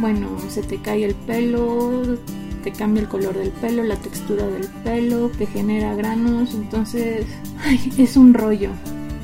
bueno, 0.00 0.28
se 0.48 0.62
te 0.62 0.76
cae 0.78 1.04
el 1.04 1.14
pelo, 1.14 2.18
te 2.62 2.72
cambia 2.72 3.02
el 3.02 3.08
color 3.08 3.36
del 3.36 3.50
pelo, 3.50 3.82
la 3.82 3.96
textura 3.96 4.46
del 4.46 4.68
pelo, 4.84 5.28
te 5.30 5.46
genera 5.46 5.94
granos, 5.94 6.54
entonces 6.54 7.26
es 7.98 8.16
un 8.16 8.34
rollo 8.34 8.70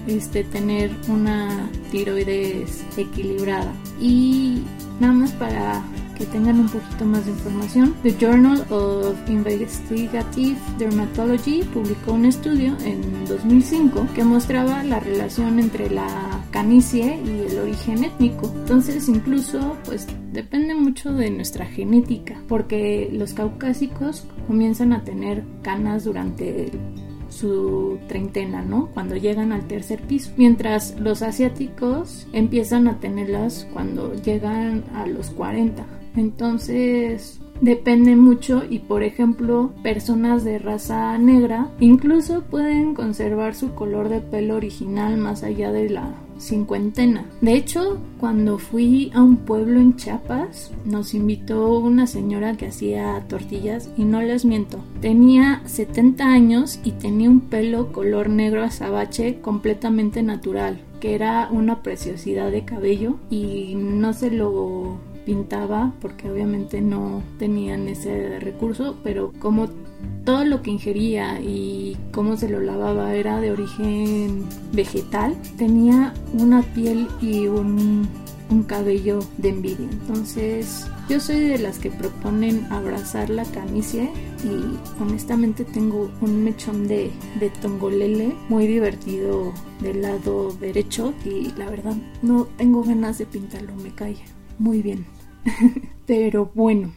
este 0.06 0.44
tener 0.44 0.90
una 1.08 1.68
tiroides 1.90 2.84
equilibrada 2.96 3.72
y 4.00 4.62
Nada 5.00 5.12
más 5.12 5.32
para 5.32 5.82
que 6.16 6.24
tengan 6.24 6.58
un 6.58 6.68
poquito 6.68 7.04
más 7.04 7.26
de 7.26 7.32
información, 7.32 7.94
The 8.02 8.16
Journal 8.18 8.64
of 8.70 9.14
Investigative 9.28 10.56
Dermatology 10.78 11.62
publicó 11.64 12.14
un 12.14 12.24
estudio 12.24 12.74
en 12.82 13.26
2005 13.26 14.06
que 14.14 14.24
mostraba 14.24 14.82
la 14.82 14.98
relación 14.98 15.58
entre 15.58 15.90
la 15.90 16.08
canicie 16.50 17.20
y 17.22 17.52
el 17.52 17.58
origen 17.58 18.04
étnico. 18.04 18.50
Entonces, 18.60 19.10
incluso, 19.10 19.76
pues 19.84 20.06
depende 20.32 20.74
mucho 20.74 21.12
de 21.12 21.30
nuestra 21.30 21.66
genética, 21.66 22.40
porque 22.48 23.10
los 23.12 23.34
caucásicos 23.34 24.24
comienzan 24.46 24.94
a 24.94 25.04
tener 25.04 25.44
canas 25.60 26.04
durante 26.04 26.64
el 26.64 26.80
su 27.36 27.98
treintena, 28.08 28.62
¿no? 28.62 28.88
Cuando 28.94 29.16
llegan 29.16 29.52
al 29.52 29.66
tercer 29.66 30.00
piso. 30.02 30.32
Mientras 30.36 30.98
los 30.98 31.22
asiáticos 31.22 32.26
empiezan 32.32 32.88
a 32.88 32.98
tenerlas 32.98 33.68
cuando 33.72 34.14
llegan 34.14 34.84
a 34.94 35.06
los 35.06 35.30
40. 35.30 35.84
Entonces, 36.16 37.40
depende 37.60 38.16
mucho 38.16 38.62
y 38.68 38.80
por 38.80 39.02
ejemplo 39.02 39.72
personas 39.82 40.44
de 40.44 40.58
raza 40.58 41.16
negra 41.18 41.68
incluso 41.80 42.42
pueden 42.42 42.94
conservar 42.94 43.54
su 43.54 43.74
color 43.74 44.08
de 44.08 44.20
pelo 44.20 44.56
original 44.56 45.16
más 45.16 45.42
allá 45.42 45.72
de 45.72 45.88
la 45.88 46.14
cincuentena. 46.38 47.26
De 47.40 47.54
hecho, 47.54 47.98
cuando 48.18 48.58
fui 48.58 49.10
a 49.14 49.22
un 49.22 49.36
pueblo 49.36 49.80
en 49.80 49.96
Chiapas, 49.96 50.72
nos 50.84 51.14
invitó 51.14 51.78
una 51.78 52.06
señora 52.06 52.56
que 52.56 52.66
hacía 52.66 53.24
tortillas 53.28 53.90
y 53.96 54.04
no 54.04 54.22
les 54.22 54.44
miento, 54.44 54.78
tenía 55.00 55.62
70 55.66 56.24
años 56.24 56.80
y 56.84 56.92
tenía 56.92 57.30
un 57.30 57.40
pelo 57.40 57.92
color 57.92 58.28
negro 58.28 58.62
azabache 58.62 59.40
completamente 59.40 60.22
natural, 60.22 60.80
que 61.00 61.14
era 61.14 61.48
una 61.50 61.82
preciosidad 61.82 62.50
de 62.50 62.64
cabello 62.64 63.16
y 63.30 63.74
no 63.76 64.12
se 64.12 64.30
lo 64.30 64.98
pintaba 65.26 65.92
porque 66.00 66.30
obviamente 66.30 66.80
no 66.80 67.22
tenían 67.38 67.88
ese 67.88 68.38
recurso, 68.38 68.96
pero 69.02 69.32
como 69.40 69.68
todo 70.24 70.44
lo 70.44 70.60
que 70.60 70.72
ingería 70.72 71.40
y 71.40 71.96
cómo 72.12 72.36
se 72.36 72.48
lo 72.48 72.60
lavaba 72.60 73.14
era 73.14 73.40
de 73.40 73.52
origen 73.52 74.44
vegetal, 74.72 75.36
tenía 75.56 76.12
una 76.34 76.62
piel 76.62 77.08
y 77.20 77.46
un, 77.46 78.08
cabello 78.66 79.20
de 79.38 79.50
envidia. 79.50 79.88
Entonces, 79.90 80.86
yo 81.08 81.20
soy 81.20 81.38
de 81.40 81.58
las 81.58 81.78
que 81.78 81.90
proponen 81.90 82.66
abrazar 82.72 83.30
la 83.30 83.44
canicie 83.44 84.10
y 84.42 85.00
honestamente 85.00 85.64
tengo 85.64 86.10
un 86.20 86.42
mechón 86.42 86.88
de, 86.88 87.10
de 87.38 87.50
tongolele 87.50 88.34
muy 88.48 88.66
divertido 88.66 89.52
del 89.80 90.02
lado 90.02 90.52
derecho 90.58 91.14
y 91.24 91.52
la 91.56 91.70
verdad 91.70 91.96
no 92.22 92.44
tengo 92.56 92.82
ganas 92.82 93.18
de 93.18 93.26
pintarlo, 93.26 93.74
me 93.76 93.94
cae 93.94 94.16
muy 94.58 94.82
bien. 94.82 95.06
Pero 96.06 96.50
bueno, 96.54 96.92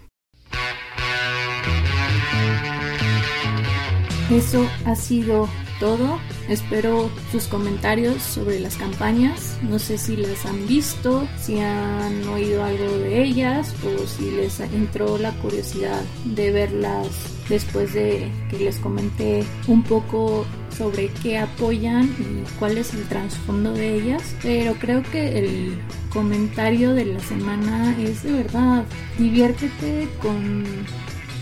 Eso 4.29 4.69
ha 4.85 4.95
sido 4.95 5.49
todo. 5.79 6.19
Espero 6.47 7.09
sus 7.31 7.47
comentarios 7.47 8.21
sobre 8.21 8.59
las 8.59 8.77
campañas. 8.77 9.57
No 9.63 9.79
sé 9.79 9.97
si 9.97 10.17
las 10.17 10.45
han 10.45 10.67
visto, 10.67 11.27
si 11.39 11.59
han 11.59 12.27
oído 12.27 12.63
algo 12.63 12.97
de 12.99 13.23
ellas 13.23 13.73
o 13.83 14.05
si 14.05 14.29
les 14.31 14.59
entró 14.59 15.17
la 15.17 15.31
curiosidad 15.39 16.01
de 16.25 16.51
verlas 16.51 17.07
después 17.49 17.93
de 17.93 18.29
que 18.51 18.59
les 18.59 18.77
comenté 18.77 19.43
un 19.67 19.81
poco 19.81 20.45
sobre 20.77 21.07
qué 21.23 21.39
apoyan 21.39 22.05
y 22.19 22.43
cuál 22.59 22.77
es 22.77 22.93
el 22.93 23.07
trasfondo 23.07 23.73
de 23.73 23.95
ellas. 23.95 24.35
Pero 24.43 24.75
creo 24.75 25.01
que 25.11 25.39
el 25.39 25.81
comentario 26.13 26.93
de 26.93 27.05
la 27.05 27.19
semana 27.19 27.95
es 27.99 28.23
de 28.23 28.33
verdad, 28.33 28.85
diviértete 29.17 30.07
con 30.21 30.63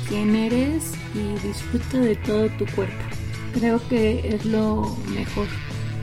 quién 0.08 0.36
eres 0.36 0.94
y 1.14 1.48
disfruta 1.48 1.98
de 2.00 2.16
todo 2.16 2.50
tu 2.52 2.66
cuerpo. 2.68 3.04
Creo 3.54 3.80
que 3.88 4.36
es 4.36 4.46
lo 4.46 4.96
mejor 5.14 5.48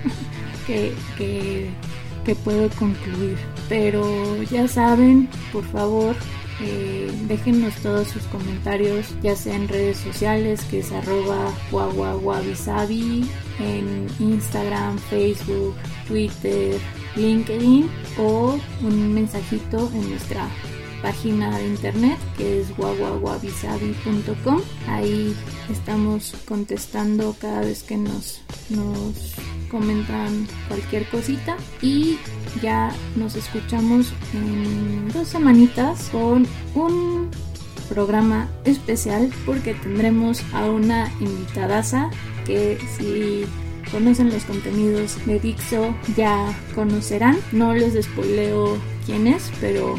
que, 0.67 0.93
que, 1.17 2.35
puedo 2.45 2.69
concluir. 2.71 3.37
Pero 3.69 4.43
ya 4.45 4.67
saben, 4.67 5.29
por 5.53 5.64
favor, 5.64 6.17
eh, 6.61 7.11
déjenos 7.29 7.75
todos 7.77 8.09
sus 8.09 8.23
comentarios, 8.25 9.14
ya 9.23 9.37
sea 9.37 9.55
en 9.55 9.69
redes 9.69 9.99
sociales, 9.99 10.62
que 10.71 10.81
es 10.81 10.93
arroba 10.93 11.53
guaguaguabisabi, 11.71 13.29
en 13.61 14.07
Instagram, 14.19 14.99
Facebook, 14.99 15.75
Twitter, 16.09 16.79
LinkedIn 17.17 17.88
o 18.19 18.59
un 18.83 19.14
mensajito 19.14 19.90
en 19.95 20.11
nuestra 20.11 20.49
página 21.05 21.59
de 21.59 21.67
internet 21.67 22.19
que 22.38 22.62
es 22.62 22.75
guaguaguabisabi.com. 22.79 24.62
Ahí 24.88 25.37
estamos 25.71 26.35
contestando 26.49 27.37
cada 27.38 27.61
vez 27.61 27.83
que 27.83 27.99
nos, 27.99 28.40
nos 28.71 29.35
comentan 29.71 30.49
cualquier 30.67 31.07
cosita 31.11 31.59
y 31.83 32.17
ya 32.62 32.90
nos 33.17 33.37
escuchamos 33.37 34.14
en 34.33 35.11
dos 35.12 35.29
semanitas 35.29 36.09
con 36.09 36.47
un 36.75 37.29
programa 37.90 38.49
especial 38.64 39.31
porque 39.45 39.75
tendremos 39.75 40.43
a 40.55 40.64
una 40.71 41.12
invitadaza 41.21 42.09
que 42.47 42.79
si 42.97 43.45
conocen 43.93 44.31
los 44.31 44.45
contenidos 44.45 45.19
de 45.27 45.38
Dixo 45.38 45.95
ya 46.17 46.59
conocerán. 46.75 47.37
No 47.53 47.75
les 47.75 47.93
despoileo 47.93 48.79
quién 49.05 49.27
es, 49.27 49.53
pero 49.61 49.97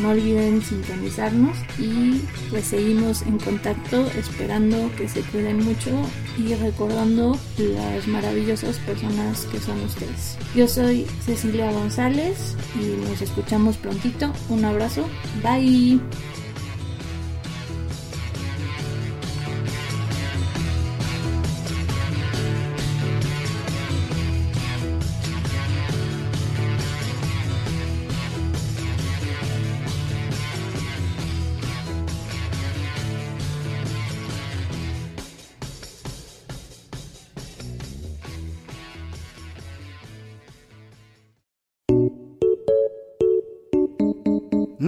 no 0.00 0.10
olviden 0.10 0.62
sintonizarnos 0.62 1.56
y 1.78 2.20
pues 2.50 2.64
seguimos 2.66 3.22
en 3.22 3.38
contacto 3.38 4.06
esperando 4.18 4.90
que 4.96 5.08
se 5.08 5.20
cuiden 5.22 5.64
mucho 5.64 5.90
y 6.38 6.54
recordando 6.54 7.38
las 7.58 8.06
maravillosas 8.06 8.78
personas 8.78 9.46
que 9.46 9.58
son 9.60 9.80
ustedes. 9.82 10.36
Yo 10.54 10.68
soy 10.68 11.06
Cecilia 11.24 11.70
González 11.72 12.56
y 12.74 13.08
nos 13.08 13.22
escuchamos 13.22 13.76
prontito. 13.76 14.32
Un 14.48 14.64
abrazo. 14.64 15.06
Bye. 15.42 16.00